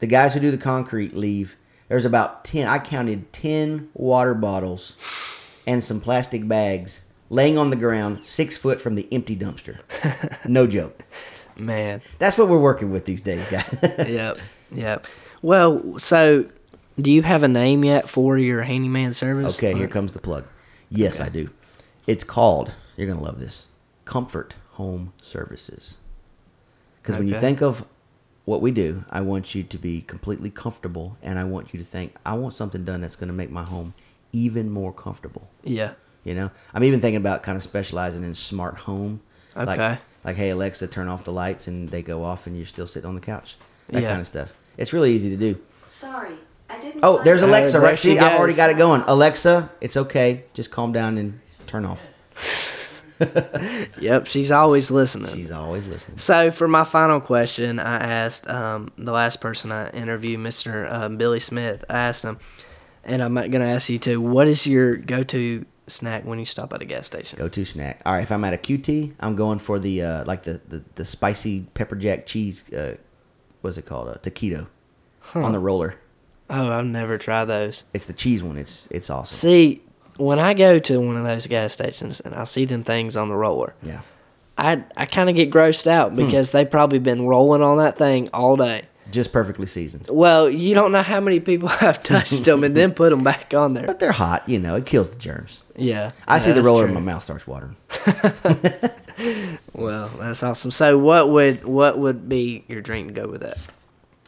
The 0.00 0.06
guys 0.06 0.34
who 0.34 0.40
do 0.40 0.50
the 0.50 0.58
concrete 0.58 1.14
leave. 1.14 1.56
There's 1.90 2.04
about 2.04 2.44
ten. 2.44 2.68
I 2.68 2.78
counted 2.78 3.32
ten 3.32 3.90
water 3.94 4.32
bottles 4.32 4.94
and 5.66 5.82
some 5.82 6.00
plastic 6.00 6.46
bags 6.46 7.00
laying 7.30 7.58
on 7.58 7.70
the 7.70 7.76
ground, 7.76 8.24
six 8.24 8.56
foot 8.56 8.80
from 8.80 8.94
the 8.94 9.08
empty 9.10 9.36
dumpster. 9.36 9.80
no 10.48 10.68
joke. 10.68 11.04
Man, 11.56 12.00
That's 12.20 12.38
what 12.38 12.46
we're 12.46 12.60
working 12.60 12.92
with 12.92 13.06
these 13.06 13.20
days, 13.20 13.44
guys. 13.50 13.76
yep, 14.08 14.38
yep. 14.70 15.04
Well, 15.42 15.98
so 15.98 16.46
do 17.00 17.10
you 17.10 17.22
have 17.22 17.42
a 17.42 17.48
name 17.48 17.84
yet 17.84 18.08
for 18.08 18.38
your 18.38 18.62
handyman 18.62 19.12
service? 19.12 19.58
Okay, 19.58 19.74
here 19.74 19.88
comes 19.88 20.12
the 20.12 20.20
plug. 20.20 20.44
Yes, 20.90 21.18
I 21.18 21.28
do. 21.28 21.50
It's 22.06 22.22
called, 22.22 22.72
you're 22.96 23.08
going 23.08 23.18
to 23.18 23.24
love 23.24 23.40
this, 23.40 23.66
Comfort 24.04 24.54
Home 24.74 25.12
Services. 25.20 25.96
Because 27.02 27.16
when 27.16 27.26
you 27.26 27.38
think 27.38 27.60
of 27.60 27.84
what 28.50 28.60
we 28.60 28.72
do, 28.72 29.04
I 29.10 29.20
want 29.20 29.54
you 29.54 29.62
to 29.62 29.78
be 29.78 30.00
completely 30.02 30.50
comfortable 30.50 31.16
and 31.22 31.38
I 31.38 31.44
want 31.44 31.72
you 31.72 31.78
to 31.78 31.84
think, 31.84 32.14
I 32.26 32.34
want 32.34 32.52
something 32.52 32.84
done 32.84 33.00
that's 33.00 33.14
going 33.16 33.28
to 33.28 33.34
make 33.34 33.50
my 33.50 33.62
home 33.62 33.94
even 34.32 34.70
more 34.70 34.92
comfortable. 34.92 35.48
Yeah. 35.62 35.92
You 36.24 36.34
know, 36.34 36.50
I'm 36.74 36.82
even 36.84 37.00
thinking 37.00 37.16
about 37.16 37.42
kind 37.44 37.56
of 37.56 37.62
specializing 37.62 38.24
in 38.24 38.34
smart 38.34 38.76
home. 38.78 39.20
Like, 39.54 39.68
Okay. 39.78 39.98
like, 40.24 40.36
hey, 40.36 40.50
Alexa, 40.50 40.88
turn 40.88 41.06
off 41.08 41.22
the 41.24 41.32
lights 41.32 41.68
and 41.68 41.88
they 41.90 42.02
go 42.02 42.24
off 42.24 42.46
and 42.48 42.56
you're 42.56 42.66
still 42.66 42.86
sitting 42.88 43.08
on 43.08 43.14
the 43.14 43.20
couch. 43.20 43.56
That 43.88 44.02
Yeah. 44.02 44.08
kind 44.10 44.20
of 44.20 44.26
stuff. 44.26 44.52
It's 44.76 44.92
really 44.92 45.12
easy 45.12 45.30
to 45.30 45.36
do. 45.36 45.58
Sorry, 45.88 46.34
I 46.68 46.78
didn't. 46.80 47.00
Oh, 47.04 47.22
there's. 47.22 47.42
Alexa, 47.42 47.72
there 47.72 47.80
right? 47.82 47.98
she 47.98 48.08
See, 48.14 48.18
I've 48.18 48.38
already 48.38 48.54
got 48.54 48.70
it 48.70 48.76
going. 48.78 49.02
Alexa, 49.06 49.70
it's 49.80 49.96
okay. 49.96 50.44
Just 50.54 50.70
calm 50.70 50.92
down 50.92 51.18
and 51.18 51.40
turn 51.66 51.84
off. 51.84 52.06
Yep. 54.00 54.26
She's 54.26 54.50
always 54.50 54.90
listening. 54.90 55.34
She's 55.34 55.52
always 55.52 55.86
listening. 55.86 56.18
So 56.18 56.50
for 56.50 56.66
my 56.68 56.84
final 56.84 57.20
question, 57.20 57.78
I 57.78 57.96
asked 57.98 58.48
um, 58.48 58.92
the 58.96 59.12
last 59.12 59.40
person 59.40 59.70
I 59.72 59.90
interviewed, 59.90 60.40
Mr. 60.40 60.90
Uh, 60.90 61.08
Billy 61.10 61.40
Smith. 61.40 61.84
I 61.90 61.98
asked 61.98 62.24
him, 62.24 62.38
and 63.04 63.22
I'm 63.22 63.34
going 63.34 63.50
to 63.52 63.66
ask 63.66 63.88
you 63.90 63.98
too. 63.98 64.20
What 64.20 64.48
is 64.48 64.66
your 64.66 64.96
go-to 64.96 65.66
snack 65.86 66.24
when 66.24 66.38
you 66.38 66.46
stop 66.46 66.72
at 66.72 66.80
a 66.80 66.84
gas 66.84 67.06
station? 67.06 67.38
Go 67.38 67.48
to 67.48 67.64
snack. 67.64 68.00
All 68.06 68.14
right, 68.14 68.22
if 68.22 68.32
I'm 68.32 68.44
at 68.44 68.54
a 68.54 68.58
QT, 68.58 69.14
I'm 69.20 69.36
going 69.36 69.58
for 69.58 69.78
the 69.78 70.02
uh, 70.02 70.24
like 70.24 70.44
the, 70.44 70.60
the, 70.68 70.82
the 70.94 71.04
spicy 71.04 71.66
pepper 71.74 71.96
jack 71.96 72.26
cheese. 72.26 72.70
Uh, 72.72 72.96
what's 73.60 73.76
it 73.76 73.86
called? 73.86 74.08
Uh, 74.08 74.14
taquito 74.14 74.66
on 75.34 75.52
the 75.52 75.58
roller. 75.58 75.96
Oh, 76.48 76.70
I've 76.70 76.86
never 76.86 77.18
tried 77.18 77.44
those. 77.44 77.84
It's 77.92 78.06
the 78.06 78.12
cheese 78.12 78.42
one. 78.42 78.56
It's 78.56 78.88
it's 78.90 79.10
awesome. 79.10 79.34
See, 79.34 79.82
when 80.20 80.38
I 80.38 80.54
go 80.54 80.78
to 80.78 81.00
one 81.00 81.16
of 81.16 81.24
those 81.24 81.46
gas 81.46 81.72
stations 81.72 82.20
and 82.20 82.34
I 82.34 82.44
see 82.44 82.64
them 82.64 82.84
things 82.84 83.16
on 83.16 83.28
the 83.28 83.34
roller, 83.36 83.74
Yeah, 83.82 84.02
I 84.58 84.84
I 84.96 85.06
kind 85.06 85.28
of 85.30 85.36
get 85.36 85.50
grossed 85.50 85.84
Hmm. 85.84 85.90
out 85.90 86.14
because 86.16 86.50
they've 86.52 86.70
probably 86.70 86.98
been 86.98 87.26
rolling 87.26 87.62
on 87.62 87.78
that 87.78 87.96
thing 87.98 88.28
all 88.32 88.56
day. 88.56 88.82
just 89.10 89.32
perfectly 89.32 89.66
seasoned. 89.66 90.06
Well, 90.08 90.48
you 90.48 90.72
don't 90.72 90.92
know 90.92 91.02
how 91.02 91.18
many 91.20 91.40
people 91.40 91.68
have 91.84 92.00
touched 92.02 92.44
them 92.44 92.62
and 92.62 92.76
then 92.76 92.92
put 92.94 93.10
them 93.10 93.24
back 93.24 93.52
on 93.54 93.74
there. 93.74 93.86
But 93.86 93.98
they're 93.98 94.12
hot. 94.12 94.48
You 94.48 94.60
know, 94.60 94.76
it 94.76 94.86
kills 94.86 95.10
the 95.10 95.18
germs. 95.18 95.64
Yeah, 95.74 96.12
I 96.28 96.34
yeah, 96.34 96.38
see 96.38 96.52
the 96.52 96.62
roller 96.62 96.86
true. 96.86 96.94
and 96.94 97.04
my 97.04 97.12
mouth 97.12 97.22
starts 97.24 97.46
watering. 97.46 97.76
Well, 99.74 100.08
that's 100.18 100.42
awesome. 100.42 100.70
So, 100.70 100.96
what 100.98 101.30
would 101.30 101.64
what 101.64 101.98
would 101.98 102.28
be 102.28 102.64
your 102.68 102.80
drink 102.80 103.08
to 103.08 103.14
go 103.14 103.28
with 103.28 103.40
that? 103.42 103.58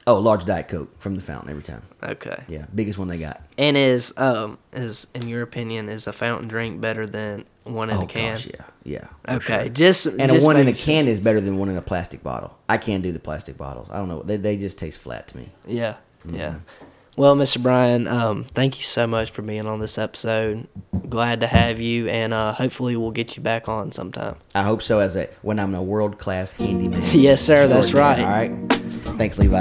Oh, 0.07 0.19
large 0.19 0.45
diet 0.45 0.69
coke 0.69 1.01
from 1.01 1.15
the 1.15 1.21
fountain 1.23 1.51
every 1.51 1.63
time. 1.63 1.83
Okay. 2.03 2.43
Yeah, 2.49 2.67
biggest 2.75 2.99
one 2.99 3.09
they 3.09 3.19
got. 3.19 3.43
And 3.57 3.77
is 3.77 4.13
um 4.19 4.59
is 4.73 5.07
in 5.15 5.29
your 5.29 5.43
opinion 5.43 5.89
is 5.89 6.07
a 6.07 6.13
fountain 6.13 6.49
drink 6.49 6.81
better 6.81 7.07
than 7.07 7.45
one 7.65 7.91
in 7.91 7.97
oh 7.97 8.03
a 8.03 8.07
can? 8.07 8.37
gosh, 8.37 8.47
yeah, 8.47 8.65
yeah. 8.83 9.07
Okay, 9.37 9.65
sure. 9.65 9.69
just 9.69 10.07
and 10.07 10.33
just 10.33 10.45
a 10.45 10.47
one 10.47 10.57
in 10.57 10.67
a 10.67 10.73
can 10.73 11.07
is 11.07 11.21
better 11.21 11.41
than 11.41 11.59
one 11.59 11.69
in 11.69 11.77
a 11.77 11.83
plastic 11.83 12.23
bottle. 12.23 12.59
I 12.69 12.79
can't 12.79 13.03
do 13.03 13.13
the 13.13 13.21
plastic 13.21 13.57
bottles. 13.57 13.89
I 13.91 13.99
don't 13.99 14.09
know. 14.09 14.23
They, 14.23 14.37
they 14.37 14.57
just 14.57 14.79
taste 14.79 14.99
flat 14.99 15.29
to 15.29 15.37
me. 15.37 15.51
Yeah, 15.67 15.97
yeah. 16.29 16.51
Mm-hmm. 16.51 16.87
Well, 17.15 17.37
Mr. 17.37 17.63
Brian, 17.63 18.09
um, 18.09 18.45
thank 18.45 18.79
you 18.79 18.85
so 18.85 19.07
much 19.07 19.31
for 19.31 19.43
being 19.43 19.67
on 19.67 19.81
this 19.81 19.99
episode. 19.99 20.67
Glad 21.11 21.41
to 21.43 21.47
have 21.47 21.79
you, 21.79 22.09
and 22.09 22.33
uh, 22.33 22.55
hopefully 22.55 22.97
we'll 22.97 23.11
get 23.11 23.37
you 23.37 23.43
back 23.43 23.69
on 23.69 23.93
sometime. 23.93 24.37
I 24.55 24.63
hope 24.63 24.83
so. 24.83 24.99
As 24.99 25.15
a 25.15 25.29
when 25.43 25.61
I'm 25.61 25.75
a 25.75 25.83
world 25.83 26.19
class 26.19 26.53
handyman. 26.53 27.03
Yes, 27.13 27.43
sir. 27.43 27.69
That's 27.69 27.93
right. 27.93 28.19
All 28.19 28.31
right. 28.31 28.82
Thanks, 29.05 29.39
Levi. 29.39 29.61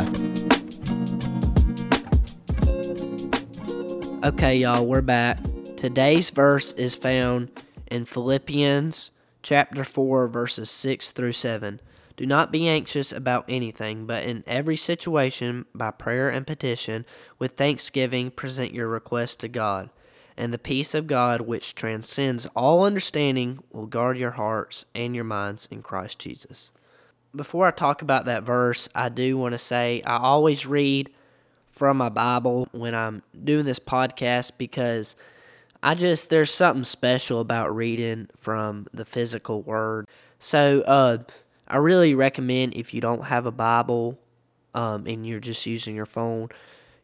Okay, 4.24 4.58
y'all, 4.58 4.86
we're 4.86 5.02
back. 5.02 5.40
Today's 5.78 6.30
verse 6.30 6.74
is 6.74 6.96
found 6.96 7.52
in 7.90 8.06
Philippians 8.06 9.12
chapter 9.44 9.84
4, 9.84 10.28
verses 10.28 10.70
6 10.70 11.12
through 11.12 11.34
7. 11.34 11.80
Do 12.18 12.26
not 12.26 12.52
be 12.52 12.68
anxious 12.68 13.12
about 13.12 13.46
anything, 13.50 14.06
but 14.06 14.24
in 14.24 14.44
every 14.46 14.78
situation, 14.78 15.66
by 15.74 15.90
prayer 15.90 16.30
and 16.30 16.46
petition, 16.46 17.06
with 17.40 17.54
thanksgiving, 17.54 18.30
present 18.30 18.74
your 18.74 18.88
request 18.88 19.40
to 19.40 19.48
God. 19.48 19.90
And 20.38 20.54
the 20.54 20.60
peace 20.60 20.94
of 20.94 21.08
God, 21.08 21.42
which 21.42 21.74
transcends 21.74 22.46
all 22.56 22.84
understanding, 22.84 23.60
will 23.72 23.88
guard 23.88 24.18
your 24.18 24.32
hearts 24.32 24.86
and 24.94 25.16
your 25.16 25.24
minds 25.24 25.68
in 25.72 25.82
Christ 25.82 26.20
Jesus. 26.20 26.72
Before 27.36 27.66
I 27.66 27.72
talk 27.72 28.02
about 28.02 28.26
that 28.26 28.44
verse, 28.44 28.90
I 28.94 29.10
do 29.10 29.38
want 29.38 29.54
to 29.54 29.58
say 29.58 30.02
I 30.06 30.18
always 30.18 30.66
read 30.66 31.12
from 31.72 31.98
my 31.98 32.10
Bible 32.10 32.68
when 32.72 32.94
I'm 32.94 33.24
doing 33.44 33.66
this 33.66 33.80
podcast 33.80 34.52
because 34.58 35.16
I 35.82 35.96
just 35.96 36.30
there's 36.30 36.52
something 36.52 36.84
special 36.84 37.40
about 37.40 37.74
reading 37.74 38.28
from 38.36 38.88
the 38.94 39.06
physical 39.06 39.62
word. 39.62 40.08
So 40.40 40.82
uh 40.82 41.20
I 41.68 41.78
really 41.78 42.14
recommend 42.14 42.76
if 42.76 42.94
you 42.94 43.00
don't 43.00 43.26
have 43.26 43.46
a 43.46 43.52
Bible 43.52 44.20
um 44.76 45.08
and 45.08 45.26
you're 45.26 45.40
just 45.40 45.66
using 45.66 45.96
your 45.96 46.06
phone, 46.06 46.50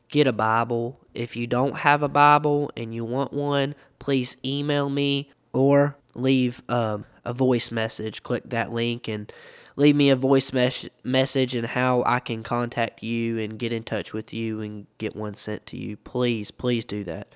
get 0.09 0.27
a 0.27 0.33
Bible. 0.33 0.99
If 1.13 1.37
you 1.37 1.47
don't 1.47 1.77
have 1.77 2.03
a 2.03 2.09
Bible 2.09 2.69
and 2.75 2.93
you 2.93 3.05
want 3.05 3.31
one, 3.31 3.75
please 3.99 4.35
email 4.43 4.89
me 4.89 5.31
or 5.53 5.97
leave 6.13 6.61
um, 6.67 7.05
a 7.23 7.33
voice 7.33 7.71
message. 7.71 8.23
Click 8.23 8.43
that 8.47 8.71
link 8.73 9.07
and 9.07 9.31
leave 9.77 9.95
me 9.95 10.09
a 10.09 10.15
voice 10.15 10.51
mes- 10.51 10.89
message 11.03 11.55
and 11.55 11.67
how 11.67 12.03
I 12.05 12.19
can 12.19 12.43
contact 12.43 13.03
you 13.03 13.39
and 13.39 13.57
get 13.57 13.71
in 13.71 13.83
touch 13.83 14.11
with 14.11 14.33
you 14.33 14.59
and 14.59 14.87
get 14.97 15.15
one 15.15 15.35
sent 15.35 15.65
to 15.67 15.77
you. 15.77 15.95
Please, 15.95 16.51
please 16.51 16.83
do 16.83 17.05
that. 17.05 17.29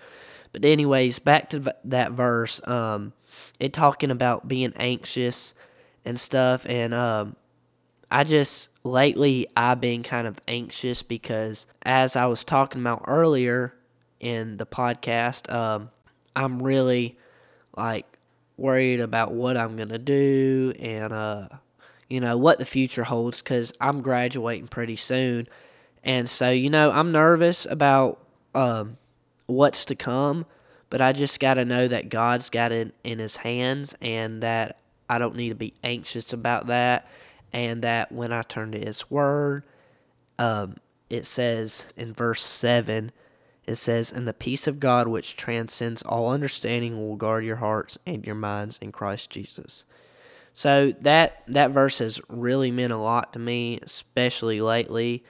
But 0.51 0.65
anyways, 0.65 1.19
back 1.19 1.51
to 1.51 1.73
that 1.85 2.11
verse. 2.11 2.59
Um, 2.67 3.13
it 3.59 3.71
talking 3.71 4.11
about 4.11 4.47
being 4.47 4.73
anxious 4.75 5.53
and 6.03 6.19
stuff, 6.19 6.65
and 6.67 6.93
um, 6.93 7.35
I 8.09 8.25
just 8.25 8.69
lately 8.83 9.47
I've 9.55 9.79
been 9.79 10.03
kind 10.03 10.27
of 10.27 10.41
anxious 10.47 11.03
because 11.03 11.67
as 11.83 12.15
I 12.15 12.25
was 12.25 12.43
talking 12.43 12.81
about 12.81 13.03
earlier 13.07 13.73
in 14.19 14.57
the 14.57 14.65
podcast, 14.65 15.49
um, 15.53 15.89
I'm 16.35 16.61
really 16.61 17.17
like 17.77 18.17
worried 18.57 18.99
about 18.99 19.31
what 19.31 19.55
I'm 19.55 19.77
gonna 19.77 19.97
do 19.99 20.73
and 20.77 21.13
uh, 21.13 21.47
you 22.11 22.19
know 22.19 22.37
what 22.37 22.59
the 22.59 22.65
future 22.65 23.03
holds 23.03 23.41
because 23.41 23.73
I'm 23.79 24.01
graduating 24.01 24.67
pretty 24.67 24.95
soon, 24.97 25.47
and 26.03 26.29
so 26.29 26.51
you 26.51 26.69
know 26.69 26.91
I'm 26.91 27.11
nervous 27.11 27.65
about 27.65 28.19
um, 28.53 28.97
what's 29.45 29.85
to 29.85 29.95
come, 29.95 30.45
but 30.89 31.01
I 31.01 31.13
just 31.13 31.39
got 31.39 31.55
to 31.55 31.65
know 31.65 31.87
that 31.87 32.09
God's 32.09 32.49
got 32.49 32.71
it 32.71 32.93
in 33.03 33.19
His 33.19 33.37
hands 33.37 33.95
and 34.01 34.43
that 34.43 34.79
I 35.09 35.17
don't 35.17 35.35
need 35.35 35.49
to 35.49 35.55
be 35.55 35.73
anxious 35.83 36.33
about 36.33 36.67
that. 36.67 37.07
And 37.53 37.81
that 37.81 38.13
when 38.13 38.31
I 38.31 38.43
turn 38.43 38.71
to 38.71 38.79
His 38.79 39.09
Word, 39.11 39.63
um, 40.39 40.77
it 41.09 41.25
says 41.25 41.87
in 41.97 42.13
verse 42.13 42.41
7, 42.41 43.11
it 43.65 43.75
says, 43.75 44.11
And 44.11 44.25
the 44.25 44.33
peace 44.33 44.67
of 44.67 44.79
God 44.79 45.09
which 45.09 45.35
transcends 45.35 46.01
all 46.01 46.29
understanding 46.29 46.97
will 46.97 47.17
guard 47.17 47.43
your 47.43 47.57
hearts 47.57 47.99
and 48.05 48.25
your 48.25 48.35
minds 48.35 48.79
in 48.81 48.93
Christ 48.93 49.29
Jesus. 49.29 49.83
So 50.53 50.91
that 51.01 51.43
that 51.47 51.71
verse 51.71 51.99
has 51.99 52.19
really 52.27 52.71
meant 52.71 52.93
a 52.93 52.97
lot 52.97 53.33
to 53.33 53.39
me, 53.39 53.79
especially 53.81 54.61
lately. 54.61 55.23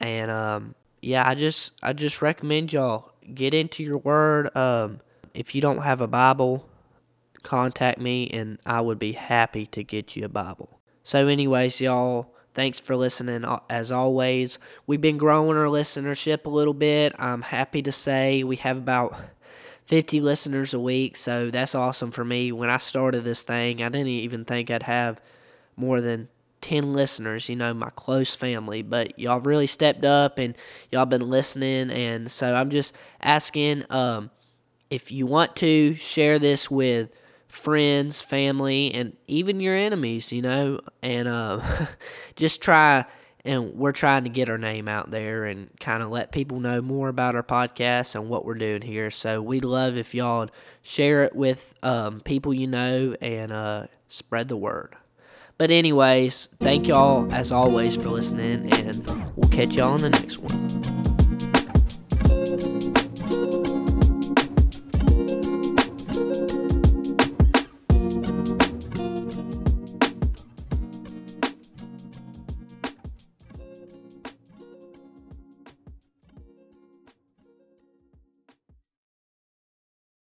And 0.00 0.30
um, 0.30 0.74
yeah, 1.00 1.28
I 1.28 1.34
just 1.34 1.72
I 1.82 1.92
just 1.92 2.22
recommend 2.22 2.72
y'all 2.72 3.12
get 3.34 3.54
into 3.54 3.82
your 3.82 3.98
word. 3.98 4.54
Um, 4.56 5.00
if 5.34 5.54
you 5.54 5.60
don't 5.60 5.82
have 5.82 6.00
a 6.00 6.08
Bible, 6.08 6.68
contact 7.42 7.98
me 8.00 8.28
and 8.28 8.58
I 8.66 8.80
would 8.80 8.98
be 8.98 9.12
happy 9.12 9.66
to 9.66 9.82
get 9.82 10.16
you 10.16 10.24
a 10.24 10.28
Bible. 10.28 10.80
So, 11.02 11.28
anyways, 11.28 11.80
y'all, 11.80 12.34
thanks 12.52 12.80
for 12.80 12.96
listening. 12.96 13.44
As 13.70 13.90
always, 13.90 14.58
we've 14.86 15.00
been 15.00 15.16
growing 15.16 15.56
our 15.56 15.66
listenership 15.66 16.44
a 16.44 16.50
little 16.50 16.74
bit. 16.74 17.14
I'm 17.18 17.42
happy 17.42 17.82
to 17.82 17.92
say 17.92 18.44
we 18.44 18.56
have 18.56 18.78
about 18.78 19.18
50 19.88 20.20
listeners 20.20 20.74
a 20.74 20.78
week, 20.78 21.16
so 21.16 21.50
that's 21.50 21.74
awesome 21.74 22.10
for 22.10 22.22
me. 22.22 22.52
When 22.52 22.68
I 22.68 22.76
started 22.76 23.24
this 23.24 23.42
thing, 23.42 23.82
I 23.82 23.88
didn't 23.88 24.08
even 24.08 24.44
think 24.44 24.70
I'd 24.70 24.82
have 24.82 25.18
more 25.76 26.02
than 26.02 26.28
10 26.60 26.92
listeners, 26.92 27.48
you 27.48 27.56
know, 27.56 27.72
my 27.72 27.88
close 27.96 28.36
family, 28.36 28.82
but 28.82 29.18
y'all 29.18 29.40
really 29.40 29.66
stepped 29.66 30.04
up 30.04 30.38
and 30.38 30.54
y'all 30.92 31.06
been 31.06 31.30
listening. 31.30 31.90
And 31.90 32.30
so 32.30 32.54
I'm 32.54 32.68
just 32.68 32.94
asking 33.22 33.86
um, 33.88 34.30
if 34.90 35.10
you 35.10 35.24
want 35.24 35.56
to 35.56 35.94
share 35.94 36.38
this 36.38 36.70
with 36.70 37.08
friends, 37.46 38.20
family, 38.20 38.92
and 38.92 39.16
even 39.26 39.58
your 39.58 39.74
enemies, 39.74 40.34
you 40.34 40.42
know, 40.42 40.80
and 41.02 41.28
uh, 41.28 41.60
just 42.36 42.60
try. 42.60 43.06
And 43.44 43.74
we're 43.74 43.92
trying 43.92 44.24
to 44.24 44.30
get 44.30 44.50
our 44.50 44.58
name 44.58 44.88
out 44.88 45.10
there 45.10 45.44
and 45.44 45.70
kind 45.80 46.02
of 46.02 46.10
let 46.10 46.32
people 46.32 46.60
know 46.60 46.82
more 46.82 47.08
about 47.08 47.34
our 47.34 47.42
podcast 47.42 48.14
and 48.14 48.28
what 48.28 48.44
we're 48.44 48.54
doing 48.54 48.82
here. 48.82 49.10
So 49.10 49.40
we'd 49.40 49.64
love 49.64 49.96
if 49.96 50.14
y'all 50.14 50.48
share 50.82 51.22
it 51.24 51.34
with 51.34 51.72
um, 51.82 52.20
people 52.20 52.52
you 52.52 52.66
know 52.66 53.14
and 53.20 53.52
uh, 53.52 53.86
spread 54.08 54.48
the 54.48 54.56
word. 54.56 54.96
But, 55.56 55.72
anyways, 55.72 56.50
thank 56.60 56.86
y'all 56.86 57.32
as 57.32 57.50
always 57.50 57.96
for 57.96 58.10
listening, 58.10 58.72
and 58.74 59.04
we'll 59.34 59.50
catch 59.50 59.74
y'all 59.74 59.92
on 59.94 60.02
the 60.02 60.10
next 60.10 60.38
one. 60.38 60.68